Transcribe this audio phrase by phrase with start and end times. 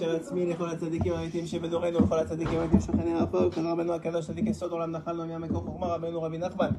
[0.00, 4.46] של עצמי לכל הצדיקים האמיתיים שבדורנו ולכל הצדיקים האמיתים שוכני הרפוא וכן רבנו הקדוש צדיק
[4.46, 6.70] יסוד עולם נחלנו מהמקור חוכמה רבנו רבי נחמן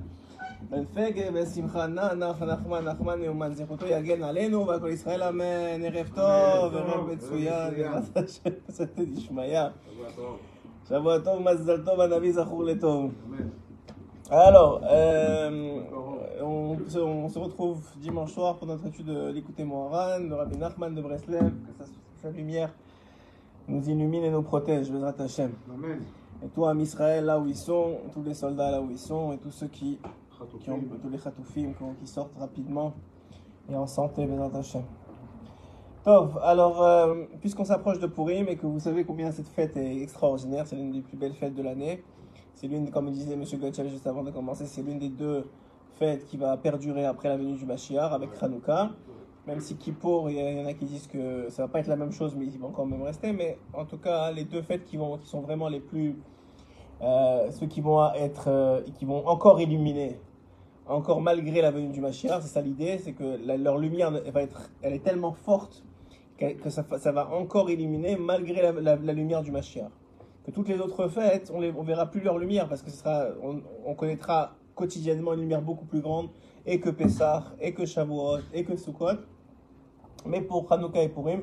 [0.70, 5.84] בן פגה ושמחה נע נח נחמן נחמן יאומן זכותו יגן עלינו ועל כל ישראל אמן
[5.86, 9.60] ערב טוב ערב מצוין בעזרת השם בסייעתא דשמיא
[10.90, 13.12] שבוע טוב מזל טוב הנביא זכור לטוב
[14.32, 15.52] Alors, euh,
[16.42, 20.58] on, se- on se retrouve dimanche soir pour notre étude de l'écouter Moharan, de Rabbi
[20.58, 21.86] Nachman de Breslev, que sa,
[22.22, 22.72] sa lumière
[23.69, 25.53] nous illumine et nous protège, Bezrat Hashem.
[25.73, 26.01] Amen.
[26.43, 29.33] Et toi, Am Israël, là où ils sont, tous les soldats là où ils sont,
[29.33, 29.99] et tous ceux qui,
[30.61, 32.95] qui ont, tous les Khatoufim qui, sortent rapidement
[33.71, 34.83] et en santé, Bezrat Hashem.
[36.05, 40.01] Tov, alors, euh, puisqu'on s'approche de Purim et que vous savez combien cette fête est
[40.01, 42.03] extraordinaire, c'est l'une des plus belles fêtes de l'année.
[42.55, 43.45] C'est l'une, comme disait M.
[43.61, 45.45] Gotchal juste avant de commencer, c'est l'une des deux
[45.99, 48.91] fêtes qui va perdurer après la venue du Mashiach avec Hanouka.
[49.49, 51.97] Même si Kippour, il y, en a qui disent que ça va pas être la
[51.97, 53.33] même chose, mais il va quand même rester.
[53.33, 56.19] Mais en tout cas, les deux fêtes qui, vont, qui sont vraiment les plus.
[57.01, 58.49] euh, ceux qui vont être.
[58.49, 60.21] euh, qui vont encore illuminer,
[60.87, 64.43] encore malgré la venue du Mashiach, c'est ça l'idée, c'est que leur lumière elle va
[64.43, 65.83] être, elle est tellement forte
[66.37, 69.91] que, ça, ça va encore illuminer malgré la, lumière du Mashiach.
[70.45, 73.03] Que toutes les autres fêtes, on ne on verra plus leur lumière parce que ce
[73.87, 76.29] on connaîtra quotidiennement une lumière beaucoup plus grande
[76.67, 79.19] et que Pessah, et que Shavuot, et que Sukkot.
[80.27, 81.43] Mais pour Hanouka et Purim,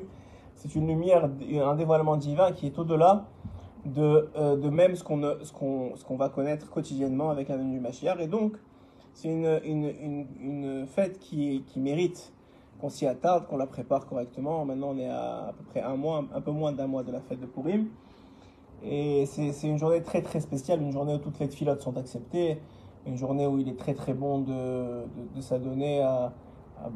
[0.54, 1.28] c'est une lumière,
[1.62, 3.26] un dévoilement divin qui est au-delà
[3.84, 5.20] de, euh, de même ce qu'on
[5.58, 8.18] qu'on ce qu'on va connaître quotidiennement avec la venue du Mashiach.
[8.20, 8.56] Et donc,
[9.12, 12.32] c'est une, une, une, fête qui, qui mérite
[12.80, 14.64] qu'on s'y attarde, qu'on la prépare correctement.
[14.64, 17.12] Maintenant, on est à à peu près un mois, un peu moins d'un mois de
[17.12, 17.88] la fête de Purim.
[18.84, 22.58] Et c'est une journée très très spéciale, une journée où toutes les filotes sont acceptées,
[23.06, 26.32] une journée où il est très très bon de, de s'adonner à,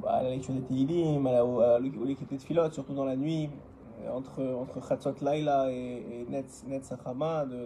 [0.07, 3.51] à, la lecture des Tehillim, à l'écoute des filotes, surtout dans la nuit,
[4.05, 7.57] euh, entre, entre Chatzot Laila et, et Netz, Netz de, de,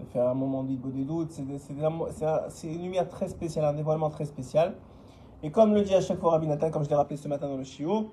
[0.00, 1.30] de faire un moment d'Idbo des doutes.
[1.32, 4.74] C'est une lumière très spéciale, un dévoilement très spécial.
[5.42, 7.48] Et comme le dit à chaque fois Rabbi Nathan, comme je l'ai rappelé ce matin
[7.48, 8.06] dans le Shiur,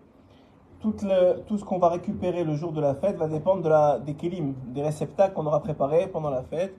[0.80, 3.70] tout, le- tout ce qu'on va récupérer le jour de la fête va dépendre de
[3.70, 6.76] la, des kélim, des réceptacles qu'on aura préparés pendant la fête.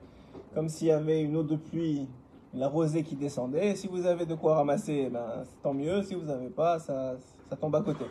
[0.55, 2.07] Comme s'il y avait une eau de pluie,
[2.55, 3.75] la rosée qui descendait.
[3.77, 6.03] Si vous avez de quoi ramasser, ben, c'est tant mieux.
[6.03, 7.15] Si vous n'avez pas, ça,
[7.49, 8.05] ça tombe à côté.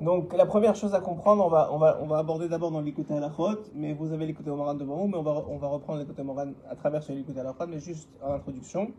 [0.00, 2.80] Donc la première chose à comprendre, on va, on va, on va aborder d'abord dans
[2.80, 3.32] l'écoute à la
[3.74, 6.18] mais vous avez l'écoute au Moran devant vous, mais on va, on va reprendre l'écoute
[6.20, 8.92] au Moran à travers ce l'écoute à la mais juste en introduction.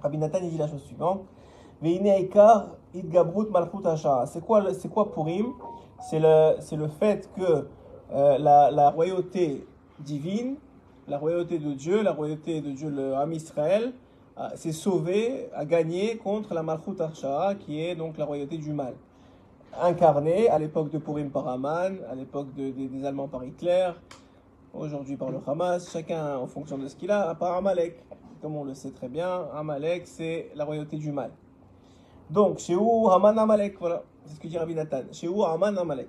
[0.00, 1.22] Rabbi Nathan dit la chose suivante.
[4.26, 5.52] C'est quoi, c'est quoi Purim?
[6.00, 7.68] C'est le, c'est le fait que
[8.12, 9.64] euh, la royauté
[10.00, 10.56] divine,
[11.08, 13.92] la royauté de Dieu, la royauté de Dieu, le Ham Israël,
[14.54, 18.94] s'est sauvée, a gagné contre la Malchut Hasha, qui est donc la royauté du mal.
[19.80, 23.90] Incarnée à l'époque de Purim par Haman, à l'époque de- des- Allemands par Hitler,
[24.74, 28.02] aujourd'hui par le Hamas, chacun en fonction de ce qu'il a, par Amalek.
[28.42, 31.30] Comme on le sait très bien, Amalek, c'est la royauté du mal.
[32.30, 35.02] Donc, chez où Haman Amalek, voilà, c'est ce que dit Rabbi Nathan.
[35.12, 36.08] Chez où Haman Amalek?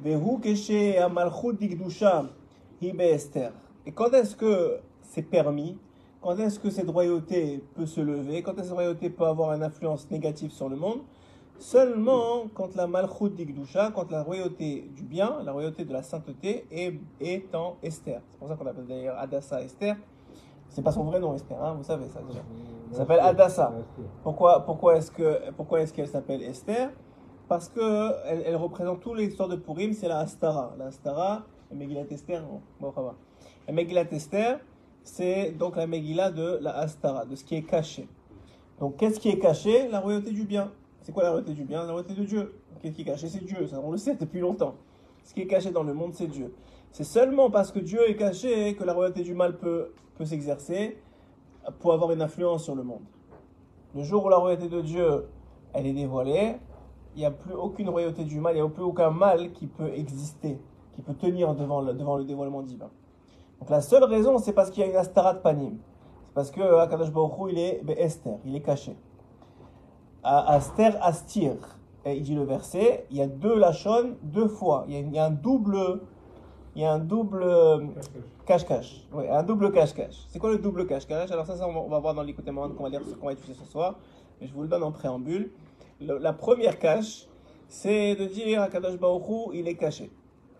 [0.00, 2.26] Vehu keshe amalchut digdusha
[2.80, 3.50] hi Esther.
[3.88, 5.78] Et quand est-ce que c'est permis?
[6.20, 8.42] Quand est-ce que cette royauté peut se lever?
[8.42, 10.98] Quand est-ce que cette royauté peut avoir une influence négative sur le monde?
[11.58, 16.66] Seulement quand la malchut digdusha, quand la royauté du bien, la royauté de la sainteté
[16.70, 18.20] est, est en Esther.
[18.30, 19.96] C'est pour ça qu'on appelle d'ailleurs Adassa Esther.
[20.68, 22.40] C'est pas son vrai nom Esther, hein, vous savez ça déjà.
[22.90, 23.72] Elle s'appelle Adassa.
[24.22, 25.40] Pourquoi, pourquoi est-ce que,
[25.78, 26.90] est-ce qu'elle s'appelle Esther?
[27.48, 30.74] Parce que elle, représente toute l'histoire de Purim, c'est la Astara.
[30.78, 32.44] La Astara, la Megillat Esther,
[32.78, 33.14] bon, va.
[33.68, 34.60] La Megillat Esther,
[35.02, 38.08] c'est donc la Megillah de la Astara, de ce qui est caché.
[38.80, 39.88] Donc, qu'est-ce qui est caché?
[39.88, 40.72] La royauté du bien.
[41.02, 41.84] C'est quoi la royauté du bien?
[41.84, 42.54] La royauté de Dieu.
[42.80, 43.28] Qu'est-ce qui est caché?
[43.28, 44.76] C'est Dieu, ça on le sait depuis longtemps.
[45.22, 46.54] Ce qui est caché dans le monde, c'est Dieu.
[46.92, 50.96] C'est seulement parce que Dieu est caché que la royauté du mal peut, peut s'exercer
[51.80, 53.02] pour avoir une influence sur le monde.
[53.94, 55.26] Le jour où la royauté de Dieu,
[55.74, 56.54] elle est dévoilée,
[57.14, 59.66] il n'y a plus aucune royauté du mal, il n'y a plus aucun mal qui
[59.66, 60.58] peut exister,
[60.94, 62.88] qui peut tenir devant devant le dévoilement divin.
[63.60, 65.78] Donc la seule raison, c'est parce qu'il y a une astarat panim.
[66.28, 68.96] C'est parce que Akadosh Baruch il est ben, Esther, il est caché.
[70.22, 71.54] Aster astir,
[72.04, 74.84] et il dit le verset, il y a deux lachon, deux fois.
[74.88, 76.00] Il y a, il y a un double,
[76.74, 77.44] il y a un double
[78.46, 79.06] cache-cache.
[79.12, 80.26] Ouais, un double cache-cache.
[80.28, 81.30] C'est quoi le double cache-cache?
[81.30, 83.32] Alors ça, ça, on va- on va voir dans l'écoute qu'on va lire, qu'on va
[83.32, 83.96] étudier ce soir.
[84.40, 85.50] Mais je vous le donne en préambule.
[86.00, 87.26] Le- la première cache,
[87.68, 90.10] c'est de dire à Kadosh Baruch Hu, il est caché.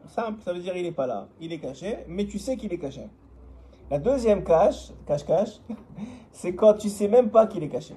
[0.08, 1.28] Simple, ça veut dire il n'est pas là.
[1.40, 3.08] Il est caché, mais tu sais qu'il est caché.
[3.90, 5.60] La deuxième cache, cache-cache,
[6.32, 7.94] c'est quand tu sais même pas qu'il est caché.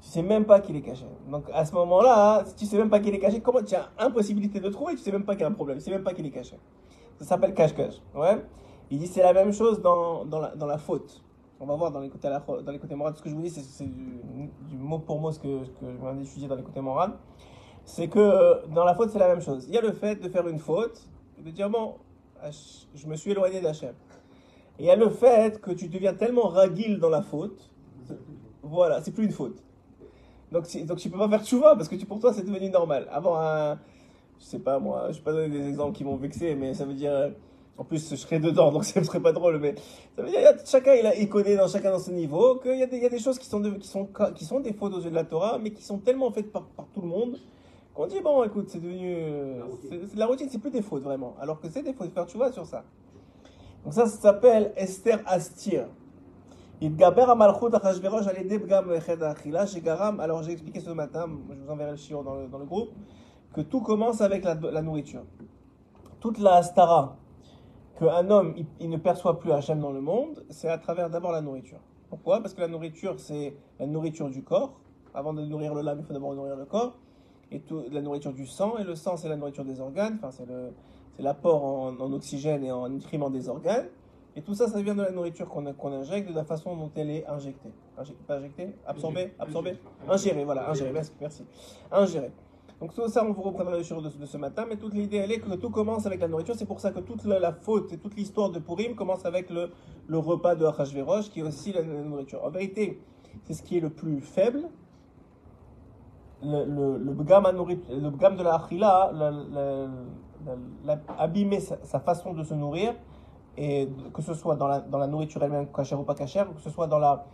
[0.00, 1.04] Tu sais même pas qu'il est caché.
[1.30, 3.88] Donc à ce moment-là, si tu sais même pas qu'il est caché, comment tu as
[3.98, 6.04] impossibilité de trouver, tu sais même pas qu'il y a un problème, tu sais même
[6.04, 6.58] pas qu'il est caché.
[7.18, 8.00] Ça s'appelle cache-cache.
[8.14, 8.40] Ouais.
[8.90, 11.22] Il dit c'est la même chose dans, dans, la, dans la faute.
[11.58, 13.14] On va voir dans les côtés, dans les côtés morales.
[13.16, 14.20] Ce que je vous dis, c'est du,
[14.68, 17.12] du, mot pour mot ce que, que je viens d'étudier dans les côtés morales.
[17.86, 19.64] C'est que euh, dans la faute, c'est la même chose.
[19.68, 21.00] Il y a le fait de faire une faute
[21.38, 21.94] de dire bon,
[22.94, 23.94] je me suis éloigné d'Hachem.
[24.78, 27.70] Et il y a le fait que tu deviens tellement ragile dans la faute.
[28.62, 29.62] Voilà, c'est plus une faute.
[30.50, 33.06] Donc, donc tu peux pas faire tchouva parce que pour toi c'est devenu normal.
[33.10, 33.78] Avant un,
[34.38, 36.84] je sais pas moi, je vais pas donner des exemples qui m'ont vexé, mais ça
[36.84, 37.32] veut dire,
[37.78, 39.76] en plus je serais dedans donc ça ne serait pas drôle, mais
[40.16, 42.78] ça veut dire chacun il, a, il connaît dans chacun dans ce niveau qu'il y,
[42.78, 45.14] y a des choses qui sont, qui, sont, qui sont des fautes aux yeux de
[45.14, 47.38] la Torah, mais qui sont tellement faites par, par tout le monde
[47.96, 49.62] qu'on dit bon écoute c'est devenu,
[50.14, 52.66] la routine c'est plus des fautes vraiment, alors que c'est des fautes, faire tchouva sur
[52.66, 52.84] ça.
[53.84, 55.86] Donc ça, ça s'appelle Esther Astir.
[60.20, 62.90] Alors j'ai expliqué ce matin, je vous enverrai le chiot dans le, dans le groupe,
[63.54, 65.22] que tout commence avec la, la nourriture.
[66.20, 67.16] Toute la astara
[67.98, 71.40] qu'un homme il, ne perçoit plus Hachem dans le monde, c'est à travers d'abord la
[71.40, 71.80] nourriture.
[72.10, 72.42] Pourquoi?
[72.42, 74.80] Parce que la nourriture, c'est la nourriture du corps.
[75.14, 76.98] Avant de nourrir le lame, il faut d'abord nourrir le corps.
[77.52, 80.30] Et tout, la nourriture du sang, et le sang, c'est la nourriture des organes, enfin,
[80.30, 83.86] c'est l'apport en, en, oxygène et en nutriments des organes.
[84.34, 86.90] Et tout ça, ça vient de la nourriture qu'on qu'on injecte, de la façon dont
[86.96, 87.70] elle est injectée.
[88.26, 89.78] pas injectée Absorbée Absorbée
[90.08, 91.44] Ingérée, voilà, ingérée, merci.
[91.90, 92.32] Ingérée.
[92.80, 95.16] Donc tout ça, on vous reprendra le jour de, de, ce matin, mais toute l'idée,
[95.16, 96.54] elle est que tout commence avec la nourriture.
[96.54, 99.70] C'est pour ça que toute la, faute et toute l'histoire de Purim commence avec le,
[100.06, 102.44] le repas de Achashverosh, qui est aussi la, nourriture.
[102.44, 103.00] En vérité,
[103.44, 104.68] c'est ce qui est le plus faible.
[106.48, 109.12] Le, le, de la Achila,
[111.18, 112.94] abîmer sa, sa façon de se nourrir,
[113.56, 116.60] et que ce soit dans la, dans la nourriture elle-même, cachère ou pas cachère, que
[116.60, 117.24] ce soit dans la,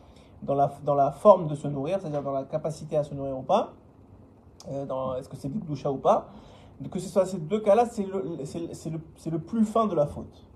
[0.42, 3.36] dans, la, dans la forme de se nourrir, c'est-à-dire dans la capacité à se nourrir
[3.36, 3.72] ou pas,
[4.70, 6.28] euh, est-ce que c'est doucha ou pas,
[6.90, 10.46] que ce soit ces deux cas-là, c'est le, le, le, plus fin de la faute.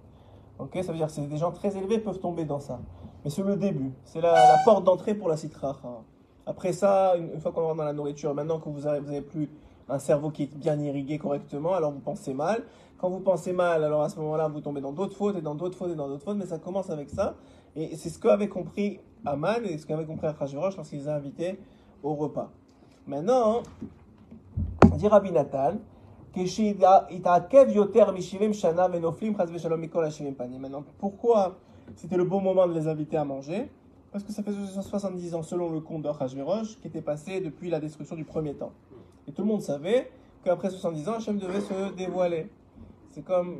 [0.58, 2.80] Ok, ça veut dire que des gens très élevés peuvent tomber dans ça.
[3.24, 5.76] Mais c'est le début, c'est la, la, porte d'entrée pour la citra.
[6.46, 9.20] Après ça, une, fois qu'on rentre dans la nourriture, maintenant que vous avez, vous avez
[9.20, 9.50] plus
[9.88, 12.62] un cerveau qui est bien irrigué correctement, alors vous pensez mal.
[12.98, 15.54] Quand vous pensez mal, alors à ce moment-là, vous tombez dans d'autres fautes et dans
[15.54, 17.34] d'autres fautes et dans d'autres fautes, mais ça commence avec ça.
[17.74, 21.58] Et c'est ce qu'avait compris Aman et ce qu'avait compris Achashverosh lorsqu'il les a invités
[22.02, 22.50] au repas.
[23.06, 23.62] Maintenant,
[24.96, 25.74] dit Rabbi Nathan,
[30.58, 31.56] Maintenant, pourquoi
[31.94, 33.70] c'était le bon moment de les inviter à manger?
[34.16, 37.80] Parce que ça fait 70 ans, selon le compte d'Achashverosh, qui était passé depuis la
[37.80, 38.72] destruction du premier temps.
[39.28, 40.10] Et tout le monde savait
[40.42, 42.50] qu'après 70 ans, Hachem devait se dévoiler.
[43.10, 43.58] C'est comme.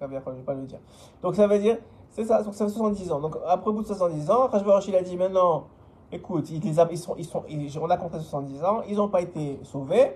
[0.00, 0.78] je ne vais pas le dire.
[1.22, 1.78] Donc ça veut dire,
[2.10, 3.18] c'est ça, donc ça fait 70 ans.
[3.18, 5.66] Donc après bout de 70 ans, Rajbarosh il a dit maintenant,
[6.12, 7.44] écoute, ils, ils, sont, ils sont,
[7.82, 10.12] on a compté 70 ans, ils n'ont pas été sauvés.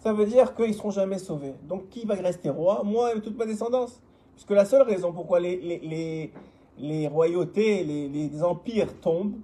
[0.00, 1.54] Ça veut dire qu'ils ne seront jamais sauvés.
[1.62, 2.82] Donc qui va rester roi?
[2.84, 4.02] Moi et toute ma descendance.
[4.34, 6.32] Puisque la seule raison pourquoi les,
[6.78, 9.36] les royautés, les, les, empires tombent,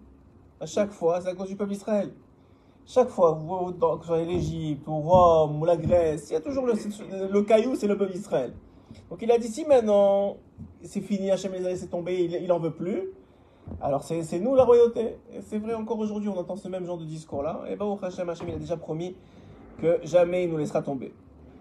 [0.60, 2.10] à chaque fois, c'est à cause du peuple d'Israël.
[2.86, 6.74] Chaque fois, vous, dans, l'Égypte, ou Rome, ou la Grèce, il y a toujours le,
[7.30, 8.54] le caillou, c'est le peuple d'Israël.
[9.10, 10.36] Donc il a dit, si maintenant
[10.82, 13.10] c'est fini, Hachem les a laissé tomber, il, il en veut plus,
[13.80, 15.16] alors c'est nous la royauté.
[15.42, 17.62] C'est vrai encore aujourd'hui, on entend ce même genre de discours-là.
[17.68, 19.16] Et ben, Hachem, Hachem, il a déjà promis
[19.80, 21.12] que jamais il nous laissera tomber.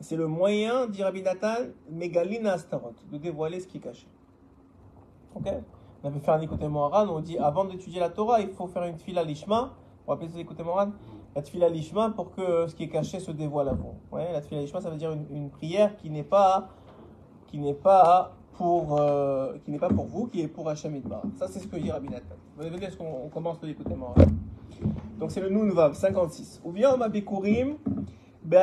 [0.00, 4.06] C'est le moyen, dit Rabbi Nathan, Megalina Astarot, de dévoiler ce qui est caché.
[5.34, 5.46] Ok?
[6.02, 8.84] On avait fait un écouté Moharan, on dit avant d'étudier la Torah, il faut faire
[8.84, 9.74] une fila lishma.
[10.06, 10.92] On va appeler ça écouter Moharan
[11.34, 13.94] La fila lishma pour que ce qui est caché se dévoile vous.
[14.16, 16.68] Ouais, la fila lishma, ça veut dire une, prière qui n'est pas,
[17.48, 21.22] qui n'est pas pour, euh, qui n'est pas pour vous, qui est pour Hachem Idbar.
[21.36, 22.36] Ça, c'est ce que dit Rabbi Nathan.
[22.56, 24.26] Vous voyez, est-ce qu'on commence par l'écouter Moharan
[25.18, 26.60] Donc, c'est le Nunvav 56.
[26.64, 27.08] Ou bien, ma
[28.50, 28.54] au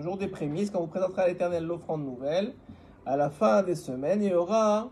[0.00, 2.54] jour des prémices, quand vous présenterez à l'Éternel l'offrande nouvelle,
[3.04, 4.90] à la fin des semaines, il y aura,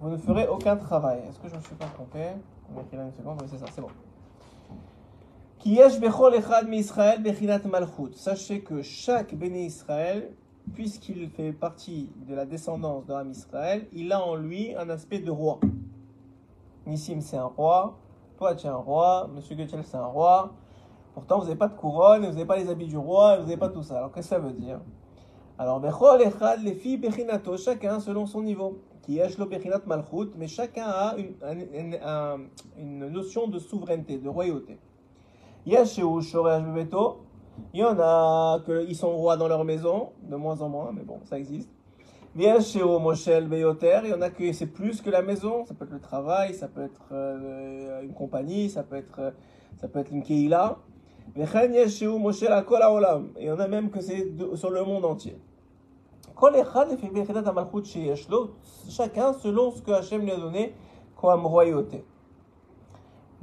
[0.00, 1.20] vous ne ferez aucun travail.
[1.28, 2.28] Est-ce que je ne me suis pas trompé?
[2.70, 3.90] On va là une seconde, oui c'est ça, c'est bon.
[8.14, 10.30] Sachez que chaque béni Israël,
[10.72, 15.30] puisqu'il fait partie de la descendance de Israël, il a en lui un aspect de
[15.30, 15.60] roi.
[16.86, 17.98] Nissim, c'est un roi.
[18.36, 19.28] Toi, tu es un roi.
[19.34, 20.52] Monsieur Gutchel, c'est un roi.
[21.14, 23.56] Pourtant, vous n'avez pas de couronne, vous n'avez pas les habits du roi, vous n'avez
[23.56, 23.98] pas tout ça.
[23.98, 24.80] Alors, qu'est-ce que ça veut dire?
[25.58, 25.80] Alors,
[26.62, 28.78] les filles Bechinato, chacun selon son niveau.
[29.02, 31.34] Qui est Bechinat Malchut, mais chacun a une,
[32.78, 34.78] une, notion de souveraineté, de royauté.
[35.66, 37.22] Yasheu Shoresh Bebeto,
[37.72, 41.02] il y en a qui sont rois dans leur maison, de moins en moins, mais
[41.02, 41.70] bon, ça existe.
[42.36, 42.58] Il y en
[44.22, 47.08] a qui c'est plus que la maison, ça peut être le travail, ça peut être
[47.12, 49.34] euh, une compagnie, ça peut être,
[49.76, 50.78] ça peut être une keila.
[51.36, 51.44] Il y
[53.50, 55.36] en a même que c'est sur le monde entier.
[58.88, 60.72] Chacun selon ce que Hachem lui a donné
[61.16, 62.04] comme royauté.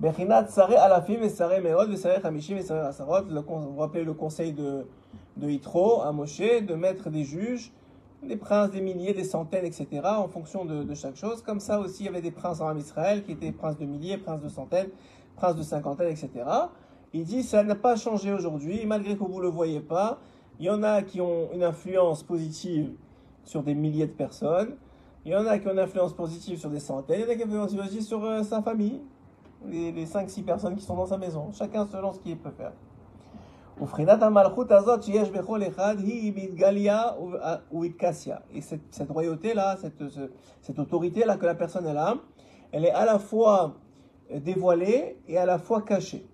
[0.03, 3.23] Et et Sare Asarot.
[3.25, 4.85] Vous rappelez le conseil de,
[5.37, 7.71] de Yitro à Moshe de mettre des juges,
[8.23, 9.87] des princes, des milliers, des centaines, etc.
[10.03, 11.41] en fonction de, chaque chose.
[11.41, 14.17] Comme ça aussi, il y avait des princes en Israël qui étaient princes de milliers,
[14.17, 14.89] princes de centaines,
[15.35, 16.29] princes de cinquantaines, etc.
[17.13, 20.19] Il dit ça n'a pas changé aujourd'hui, malgré que vous ne le voyez pas.
[20.59, 22.91] Il y en a qui ont une influence positive
[23.43, 24.75] sur des milliers de personnes.
[25.23, 27.19] Il y en a qui ont une influence positive sur des centaines.
[27.19, 29.01] Il y en a qui ont une influence positive sur euh, sa famille.
[29.65, 31.51] Les, les 5-6 personnes qui sont dans sa maison.
[31.51, 32.73] Chacun selon ce qu'il peut faire.
[38.54, 40.02] Et cette, cette royauté-là, cette,
[40.60, 42.14] cette autorité-là que la personne a,
[42.70, 43.74] elle est à la fois
[44.30, 46.26] dévoilée et à la fois cachée.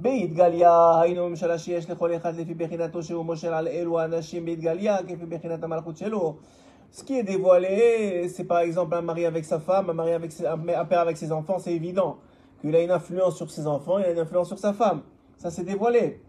[0.00, 5.26] בהתגליה היינו ממשלה שיש לכל אחד לפי בחינתו שהוא מושל על אלו האנשים בהתגליה כפי
[5.28, 6.36] בחינת המלכות שלו.
[6.92, 10.30] Ce qui est dévoilé, c'est par exemple un mari avec sa femme, un, mari avec
[10.32, 12.18] ses, un père avec ses enfants, c'est évident.
[12.60, 15.02] Qu'il a une influence sur ses enfants, il a une influence sur sa femme.
[15.36, 16.20] Ça c'est dévoilé.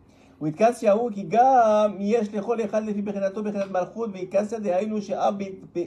[0.42, 4.98] ויתקסיה הוא כי גם יש לכל אחד לפי בחינתו בחינת מלכות, ויתקסיה דהיינו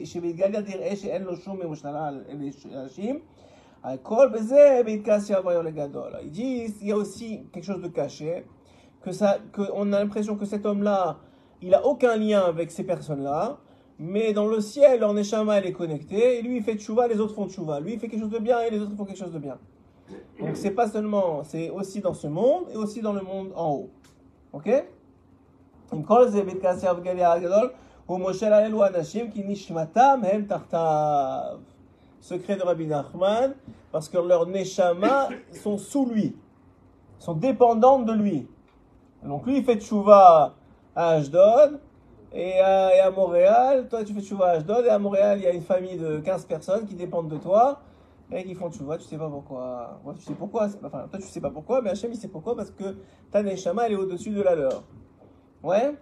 [0.03, 2.23] שבהתגליה תראה שאין לו שום ממשלה על
[2.73, 3.19] אנשים.
[3.83, 3.97] Ils
[6.29, 8.45] disent il y a aussi quelque chose de caché,
[9.01, 11.17] que ça, que on a l'impression que cet homme-là,
[11.63, 13.57] il a aucun lien avec ces personnes-là,
[13.97, 17.19] mais dans le ciel, en Neshama, elle est connectée, et lui il fait tchouva, les
[17.19, 17.79] autres font tchouva.
[17.79, 19.57] Lui il fait quelque chose de bien et les autres font quelque chose de bien.
[20.39, 23.71] Donc c'est pas seulement, c'est aussi dans ce monde et aussi dans le monde en
[23.71, 23.89] haut.
[24.56, 24.70] Ok?
[32.20, 33.54] secret de Rabbi Nachman,
[33.92, 36.34] parce que leurs neshama sont sous lui,
[37.18, 38.48] sont dépendantes de lui.
[39.22, 40.54] Donc lui, il fait tchouva
[40.94, 41.78] à Ashdod,
[42.32, 45.52] et à, Montréal, toi tu fais tchouva à Ashdod, et à Montréal, il y a
[45.52, 47.80] une famille de 15 personnes qui dépendent de toi,
[48.32, 50.00] et qui font tchouva, tu sais pas pourquoi.
[50.16, 52.96] tu sais enfin, toi tu sais pas pourquoi, mais Hachem il sait pourquoi, parce que
[53.30, 54.82] ta neshama, elle est au-dessus de la leur.
[55.62, 55.94] Ouais?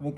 [0.00, 0.14] Donc,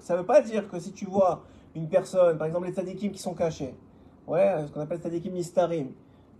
[0.00, 1.42] ça ne veut pas dire que si tu vois
[1.74, 3.74] une personne, par exemple les tzadikim qui sont cachés,
[4.26, 5.88] ouais, ce qu'on appelle tzadikim nistarim,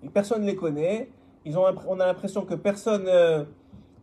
[0.03, 1.09] et personne ne les connaît,
[1.47, 3.45] ils ont, on a l'impression que personne euh,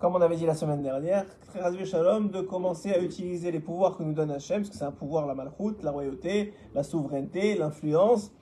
[0.00, 3.98] comme on avait dit la semaine dernière, très shalom, de commencer à utiliser les pouvoirs
[3.98, 7.54] que nous donne Hachem, parce que c'est un pouvoir, la malchut, la royauté, la souveraineté,
[7.54, 8.32] l'influence,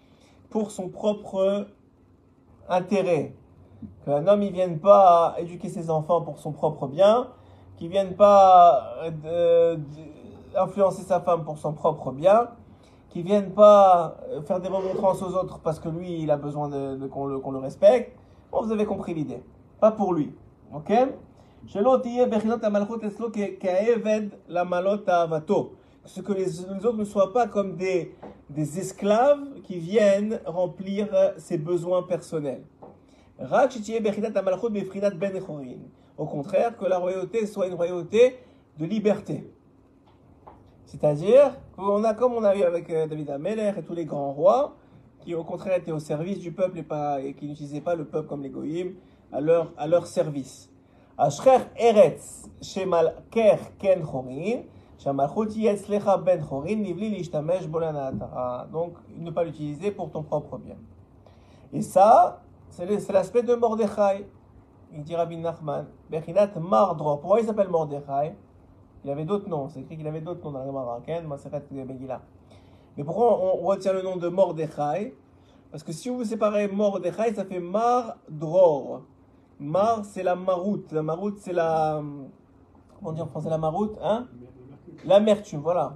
[0.50, 1.66] pour son propre
[2.68, 3.34] intérêt.
[4.04, 7.28] Qu'un homme ne vienne pas éduquer ses enfants pour son propre bien,
[7.76, 9.76] qu'il ne vienne pas euh,
[10.56, 12.50] influencer sa femme pour son propre bien,
[13.10, 16.36] qu'il ne vienne pas euh, faire des remontrances aux autres parce que lui, il a
[16.36, 18.16] besoin de, qu'on le, le, respecte.
[18.52, 19.42] Bon, vous avez compris l'idée.
[19.80, 20.32] Pas pour lui.
[20.72, 20.92] Ok?
[26.04, 28.14] Ce que les, autres ne soient pas comme des,
[28.48, 32.62] des esclaves qui viennent remplir ses besoins personnels.
[33.38, 33.46] Ben
[36.16, 38.38] Au contraire, que la royauté soit une royauté
[38.78, 39.44] de liberté.
[40.86, 44.32] C'est-à-dire qu'on a, comme on a vu avec euh, David Ameler et tous les grands
[44.32, 44.74] rois,
[45.20, 48.46] qui au contraire étaient au service du peuple et, qui n'utilisaient pas le peuple comme
[48.48, 48.92] goyim
[49.30, 50.70] à leur, à leur service.
[51.20, 51.32] Donc,
[59.16, 60.76] ne pas l'utiliser pour ton propre bien.
[61.72, 64.28] Et ça, c'est l'aspect de Mordechai.
[64.92, 65.86] Il dit Rabbi Nachman.
[66.08, 68.36] Pourquoi il s'appelle Mordechai?
[69.04, 69.68] Il avait d'autres noms.
[69.68, 71.00] C'est écrit qu'il avait d'autres noms dans la Gemara.
[72.96, 75.16] Mais pourquoi on retient le nom de Mordechai?
[75.72, 79.02] Parce que si vous séparez Mordechai, ça fait Mar Dror.
[79.60, 80.92] Mar, c'est la maroute.
[80.92, 82.00] La maroute, c'est la.
[82.98, 84.28] Comment dire en français la maroute hein?
[85.04, 85.94] L'amertume, voilà.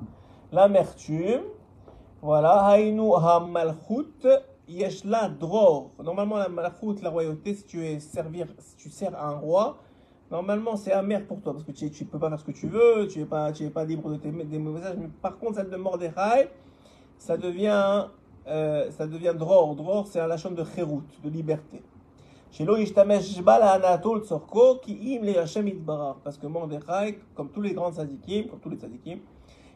[0.51, 1.43] L'amertume.
[2.21, 2.67] Voilà.
[2.71, 4.27] Hainu ha-malchut
[4.69, 5.91] yeshla dror.
[6.03, 9.79] Normalement, la malchut, la royauté, si tu, es servir, si tu sers un roi,
[10.31, 12.67] normalement, c'est amer pour toi parce que tu ne peux pas faire ce que tu
[12.67, 14.97] veux, tu n'es pas, es pas libre de tes des messages.
[14.99, 16.51] Mais par contre, celle de Mordechai,
[17.19, 18.07] ça devient,
[18.49, 19.77] euh, ça devient dror.
[19.77, 21.83] Dror, c'est la chambre de chérout, de liberté.
[26.23, 29.21] Parce que Mordechai, comme tous les grands sadikim, comme tous les sadikim,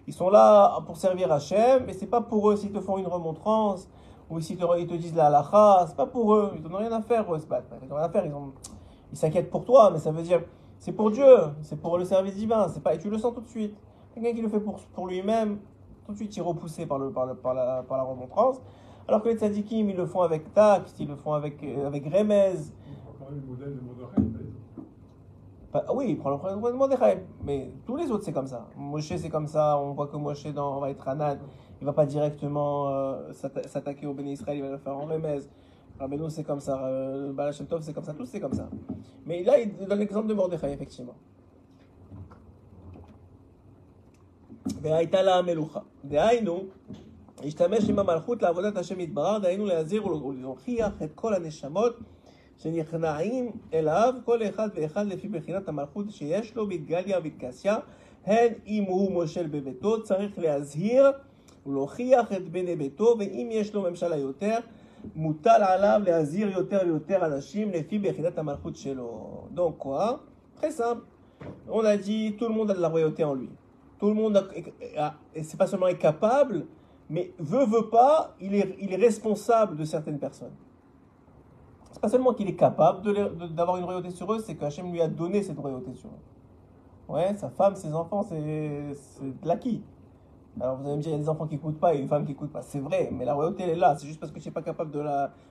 [0.07, 3.07] ils sont là pour servir Hachem, mais c'est pas pour eux s'ils te font une
[3.07, 3.89] remontrance,
[4.29, 7.25] ou s'ils te, disent la halacha, c'est pas pour eux, ils n'ont rien à faire,
[7.27, 8.25] ils n'ont rien à faire,
[9.11, 10.43] ils, s'inquiètent pour toi, mais ça veut dire,
[10.79, 11.25] c'est pour Dieu,
[11.63, 13.75] c'est pour le service divin, pas, et tu le sens tout de suite.
[14.15, 15.61] Quelqu'un qui le fait pour, pour lui-même,
[16.05, 18.61] tout de suite il est repoussé par, le, par, le, par, la, par la remontrance.
[19.09, 22.05] Alors que les tzadikim, ils le font avec tact, ils le font avec, euh, avec
[22.07, 22.55] remez.
[23.31, 24.23] le modèle de Mordechai,
[25.73, 27.23] bah, Oui, il prend le modèle de Mordechai.
[27.45, 28.67] Mais tous les autres, c'est comme ça.
[28.77, 29.79] Moshe, c'est comme ça.
[29.79, 31.39] On voit que Moshe, dans Vaïtranan,
[31.81, 35.05] il ne va pas directement euh, s'attaquer au béni Israël, il va le faire en
[35.07, 35.39] remez.
[36.01, 36.85] Rabbeinu, c'est comme ça.
[36.85, 38.13] Euh, Balachem Tov, c'est comme ça.
[38.13, 38.69] Tous, c'est comme ça.
[39.25, 41.15] Mais là, il donne l'exemple de Mordechai, effectivement.
[44.83, 45.85] Ve'aitala melucha.
[47.45, 51.97] השתמש עם המלכות לעבודת השם יתברך, דהיינו להזהיר ולהוכיח את כל הנשמות
[52.59, 57.77] שנכנעים אליו, כל אחד ואחד לפי בחינת המלכות שיש לו בדגליה ובתקסיה,
[58.27, 61.11] הן אם הוא מושל בביתו, צריך להזהיר
[61.67, 64.59] ולהוכיח את בני ביתו, ואם יש לו ממשלה יותר,
[65.15, 69.49] מוטל עליו להזהיר יותר ויותר אנשים לפי בחינת המלכות שלו.
[69.55, 70.21] Donc quoi
[70.71, 71.03] simple.
[71.69, 73.51] On a dit tout le monde a de la royauté en lui.
[73.99, 74.51] Tout le monde,
[75.43, 76.67] c'est pas seulement est capable,
[77.09, 80.55] mais veut, veut pas, il est, il est responsable de certaines personnes.
[81.93, 83.03] C'est pas seulement qu'il est capable
[83.55, 87.13] d'avoir une royauté sur eux, c'est qu'Hachem lui a donné cette royauté sur eux.
[87.13, 89.83] Ouais, sa femme, ses enfants, c'est de l'acquis.
[90.61, 92.09] Alors vous allez me dire, il y a des enfants qui n'écoutent pas et une
[92.09, 92.63] femme qui n'écoute pas.
[92.63, 93.95] C'est vrai, mais la royauté, elle est là.
[93.97, 95.03] C'est juste parce que tu n'es pas capable de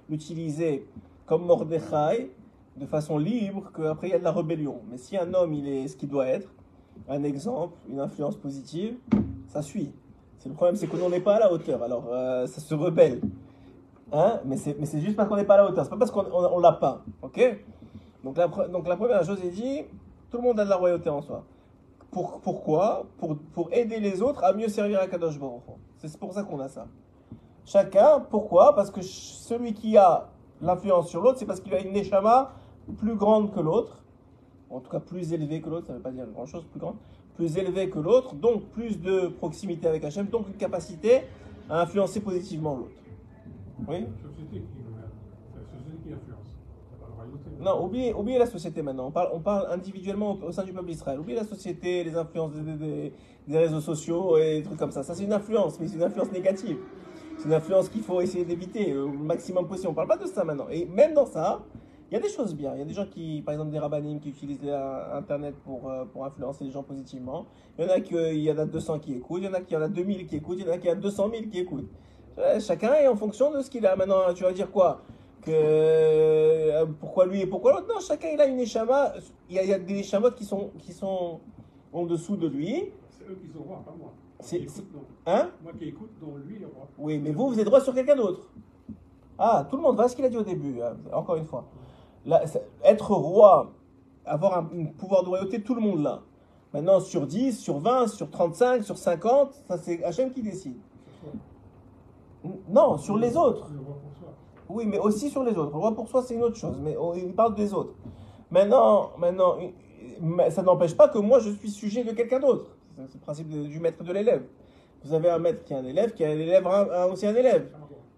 [0.10, 0.88] l'utiliser
[1.26, 2.32] comme Mordechai,
[2.76, 4.82] de façon libre, qu'après il y a de la rébellion.
[4.90, 6.54] Mais si un homme, il est ce qu'il doit être,
[7.08, 8.98] un exemple, une influence positive,
[9.48, 9.94] ça suit.
[10.46, 11.82] Le problème, c'est que nous, on n'est pas à la hauteur.
[11.84, 13.22] Alors, euh, ça se rebelle.
[14.12, 15.84] Hein mais c'est juste parce qu'on n'est pas à la hauteur.
[15.84, 17.02] C'est pas parce qu'on ne l'a pas.
[17.22, 17.42] Ok?
[18.24, 19.84] Donc la, donc la première chose, il dit,
[20.30, 21.44] tout le monde a de la royauté en soi.
[22.12, 23.06] Pour, pourquoi?
[23.18, 25.64] Pour, pour aider les autres à mieux servir à Kadosh Baruch
[25.98, 26.86] C'est pour ça qu'on a ça.
[27.66, 28.76] Chacun, pourquoi?
[28.76, 30.30] Parce que celui qui a
[30.62, 32.54] l'influence sur l'autre, c'est parce qu'il a une neshama
[32.98, 34.06] plus grande que l'autre
[34.70, 36.96] en tout cas plus élevé que l'autre, ça ne veut pas dire grand-chose, plus grand,
[37.36, 41.22] plus élevé que l'autre, donc plus de proximité avec Hachem, donc une capacité
[41.70, 42.92] à influencer positivement l'autre.
[43.88, 44.06] Oui.
[47.60, 49.08] Non, oubliez, oubliez, la société maintenant.
[49.08, 51.20] On parle, on parle individuellement au, sein du peuple d'Israël.
[51.20, 53.12] Oubliez la société, les influences des,
[53.48, 55.04] des, réseaux sociaux et des trucs comme ça.
[55.04, 56.78] Ça, c'est une influence, mais c'est une influence négative.
[57.38, 59.88] C'est une influence qu'il faut essayer d'éviter au maximum possible.
[59.88, 60.68] On ne parle pas de ça maintenant.
[60.70, 61.64] Et même dans ça,
[62.12, 62.74] il y a des choses bien.
[62.76, 64.60] Il y a des gens qui, par exemple, des rabbinim qui utilisent
[65.14, 67.48] Internet pour, euh, pour influencer les gens positivement.
[67.78, 69.54] Il y en a qui, il y en a 200 qui écoutent, il y en
[69.54, 71.44] a qui en a 2000 qui écoutent, il y en a qui a 200 000
[71.50, 71.90] qui écoutent.
[72.60, 73.96] Chacun est en fonction de ce qu'il a.
[73.96, 75.02] Maintenant, tu vas dire quoi?
[75.42, 77.88] Que, euh, Pourquoi lui et pourquoi l'autre?
[77.88, 79.14] Non, chacun il a une échama.
[79.50, 81.40] Il y a, il y a des échamotes qui sont, qui sont
[81.94, 82.92] en dessous de lui.
[83.10, 84.12] C'est eux qui sont rois, pas moi.
[84.40, 84.66] C'est,
[85.26, 85.50] hein?
[85.64, 86.88] Moi qui écoute, dont lui est roi.
[86.98, 88.50] Oui, mais vous, vous êtes droit sur quelqu'un d'autre.
[89.38, 91.66] Ah, tout le monde va ce qu'il a dit au début, hein, encore une fois
[92.84, 93.72] être roi,
[94.26, 94.66] avoir un,
[94.98, 96.22] pouvoir de royauté, tout le monde l'a.
[96.74, 100.76] Maintenant, sur 10, sur 20, sur 35, sur 50, ça c'est Hachem qui décide.
[102.70, 103.70] Non, sur les autres.
[104.68, 105.72] Oui, mais aussi sur les autres.
[105.72, 107.94] Le roi pour soi, c'est une autre chose, mais il parle des autres.
[108.52, 109.58] Maintenant, maintenant
[110.50, 112.76] ça n'empêche pas que moi, je suis sujet de quelqu'un d'autre.
[112.96, 114.44] C'est le principe du maître de l'élève.
[115.04, 116.68] Vous avez un maître qui est un élève, qui a un élève
[117.12, 117.70] aussi un élève.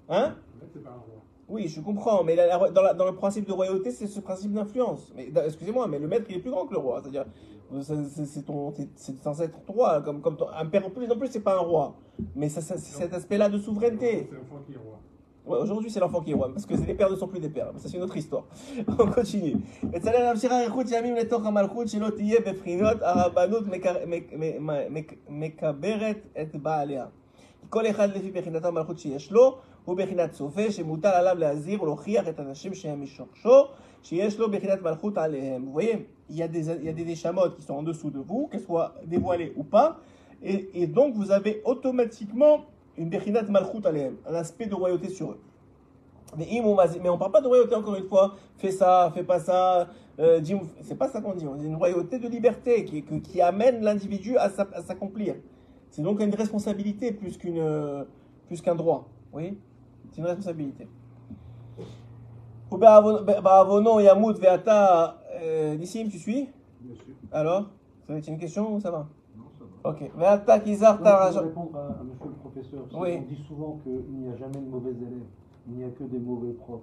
[0.09, 0.35] Hein?
[1.48, 5.12] oui, je comprends, mais dans, le principe de royauté, c'est ce principe d'influence.
[5.14, 7.00] Mais excusez-moi, mais le maître, il est plus grand que le roi.
[7.02, 7.26] C'est-à-dire,
[7.82, 11.10] c'est censé être roi, comme, comme un père en plus.
[11.10, 11.94] En plus, c'est pas un roi,
[12.34, 14.28] mais c'est cet aspect-là de souveraineté.
[14.30, 14.98] C'est l'enfant qui est roi.
[15.44, 17.50] Ouais, aujourd'hui, c'est l'enfant qui est roi, parce que les pères ne sont plus des
[17.50, 17.70] pères.
[17.74, 18.44] Mais ça, c'est une autre histoire.
[18.86, 19.56] On continue.
[27.72, 32.40] כל אחד לפי בחינת המלכות שיש לו, הוא בחינת צופה, שמוטל עליו להזהיר ולהוכיח את
[32.40, 33.64] הנשים שהם משורשו,
[34.02, 35.64] שיש לו בחינת מלכות עליהם.
[35.66, 35.96] Vous voyez
[36.30, 38.48] il y a des, il y a des Neshamot qui sont en dessous de vous,
[38.48, 39.98] qu'elles soient dévoilées ou pas,
[40.42, 42.64] et, et donc vous avez automatiquement
[42.96, 45.40] une Bechinat Malchut Alehem, un aspect de royauté sur eux.
[46.38, 49.10] Mais im ou mazi- mais on parle pas de royauté encore une fois, fais ça,
[49.14, 52.28] fais pas ça, euh, dis- c'est pas ça qu'on dit, on dit une royauté de
[52.28, 55.34] liberté qui, que- qui amène l'individu à sa- à s'accomplir.
[55.90, 58.04] C'est donc une responsabilité plus qu'une euh,
[58.46, 59.00] plus qu'un droit,
[59.34, 59.58] oui
[60.11, 60.87] C'est une responsabilité.
[62.71, 66.49] Ba'avono yamut ve'ata euh, Nissim, tu suis?
[66.81, 67.13] Bien sûr.
[67.31, 67.65] Alors
[68.05, 69.07] Ça va être une question ou ça va?
[69.37, 69.89] Non, ça va.
[69.89, 70.11] Ok.
[70.17, 72.81] Ve'ata kizar Non, tara- je veux répondre à, à monsieur le professeur.
[72.93, 73.17] Oui.
[73.19, 75.23] On dit souvent qu'il n'y a jamais de mauvais élèves,
[75.67, 76.81] il n'y a que des mauvais profs.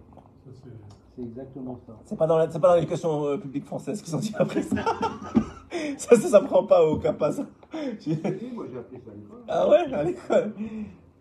[0.52, 0.70] C'est-
[1.16, 1.92] C'est exactement ça.
[2.04, 4.62] C'est pas dans la- c'est pas dans l'éducation euh, publique française qu'ils ont dit après
[4.62, 4.76] ça.
[5.96, 7.42] ça, ça, ça prend pas au CAPA, ça.
[7.72, 9.42] Moi j'ai appris ça à l'école.
[9.46, 10.54] Ah ouais, à l'école.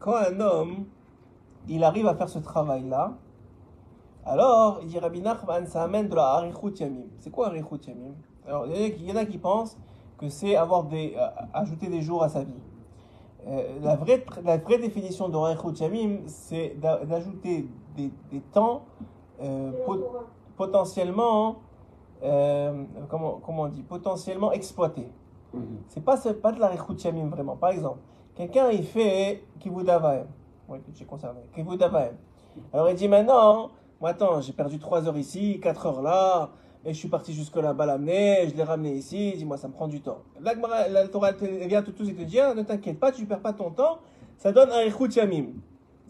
[0.00, 0.84] quand un homme,
[1.68, 3.12] il arrive à faire ce travail-là,
[4.24, 7.04] alors, il dit Rabbi Nachman, ça amène de la Arichut Yamim.
[7.20, 8.14] C'est quoi Arichut Yamim?
[8.46, 9.78] Alors, il y en a qui- pensent
[10.18, 12.52] que c'est avoir des, euh, ajouter des jours à sa vie.
[13.46, 18.82] Euh, la, vraie, la vraie définition de Arichut Yamim, c'est d'a- d'ajouter des, des temps
[19.42, 20.04] euh, po-
[20.56, 21.56] potentiellement,
[23.08, 25.08] comment, comment on dit, potentiellement exploités.
[25.88, 27.56] C'est pas, c'est pas de la Rechut Yamim vraiment.
[27.56, 27.98] Par exemple,
[28.34, 30.26] quelqu'un il fait Kivud Avaim.
[30.68, 31.40] Oui, j'ai conservé.
[31.54, 32.12] Kivud Avaim.
[32.72, 36.50] Alors il dit maintenant, moi attends, j'ai perdu 3 heures ici, 4 heures là,
[36.84, 39.88] et je suis parti jusque là-bas l'amener, je l'ai ramené ici, dis-moi ça me prend
[39.88, 40.22] du temps.
[40.40, 43.70] La, Torah vient tout suite et te dit, ne t'inquiète pas, tu perds pas ton
[43.70, 43.98] temps,
[44.38, 45.52] ça donne un Yamim.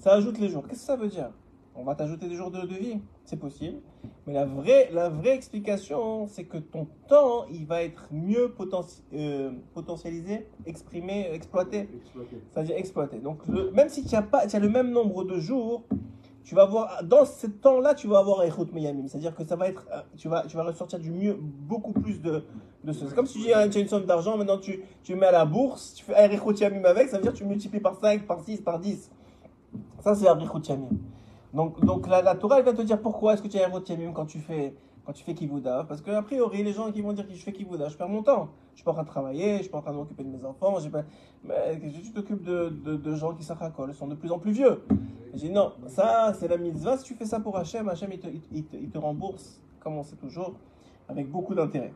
[0.01, 0.67] Ça ajoute les jours.
[0.67, 1.31] Qu'est-ce que ça veut dire?
[1.77, 3.79] On va t'ajouter des jours de, de vie, c'est possible.
[4.27, 9.03] Mais la vraie, la vraie explication, c'est que ton temps, il va être mieux potenti-
[9.15, 11.89] euh, potentialisé, exprimé, exploité.
[11.97, 12.37] Exploité.
[12.51, 13.19] C'est-à-dire exploité.
[13.19, 15.85] Donc, le- même si tu as, pas, as le même nombre de jours,
[16.43, 19.07] tu vas avoir, dans ce temps-là, tu vas avoir Echot Meyamim.
[19.07, 22.21] C'est-à-dire que ça va être, euh, tu vas, tu vas ressortir du mieux beaucoup plus
[22.21, 22.43] de,
[22.83, 23.07] de ce.
[23.07, 25.27] C'est comme si tu dis, ah, tu as une somme d'argent, maintenant tu, tu mets
[25.27, 27.81] à la bourse, tu fais un Echot Yamim avec, ça veut dire que tu multiplies
[27.81, 29.11] par 5, par 6, par 10.
[30.01, 30.89] Ça, c'est un Echot Yamim.
[31.53, 34.13] Donc, donc la, Torah, elle va te dire pourquoi est-ce que tu as Echot Yamim
[34.13, 35.85] quand tu fais, quand tu fais Kivouda.
[35.89, 38.09] Parce que, a priori, les gens qui vont dire que je fais Kivouda, je perds
[38.09, 38.51] mon temps.
[38.73, 40.29] Je suis pas en train de travailler, je suis pas en train de m'occuper de
[40.29, 41.03] mes enfants, j'ai pas,
[41.45, 44.83] mais tu t'occupes de, de, de gens qui s'arracolent, sont de plus en plus vieux.
[45.35, 48.21] J'ai dit non, ça c'est la mitzvah, si tu fais ça pour Hachem, Hachem il
[48.21, 50.55] te, il, il il te rembourse, comme on sait toujours,
[51.09, 51.93] avec beaucoup d'intérêt.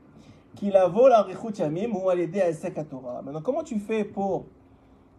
[0.56, 1.26] Qui la vaut la
[1.58, 3.22] Yamim ou à l'aider à Torah.
[3.22, 4.46] Maintenant, comment tu fais pour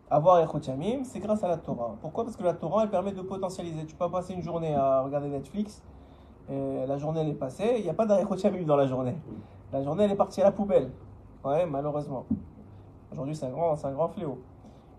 [0.10, 1.96] avoir Rechut Yamim C'est grâce à la Torah.
[2.02, 2.24] Pourquoi?
[2.24, 3.86] Parce que la Torah elle permet de potentialiser.
[3.86, 5.82] Tu peux passer une journée à regarder Netflix,
[6.50, 9.16] et la journée elle est passée, il n'y a pas d'Arechut Yamim dans la journée.
[9.72, 10.92] La journée elle est partie à la poubelle.
[11.44, 12.26] Ouais, malheureusement.
[13.12, 14.40] Aujourd'hui c'est un grand, c'est un grand fléau.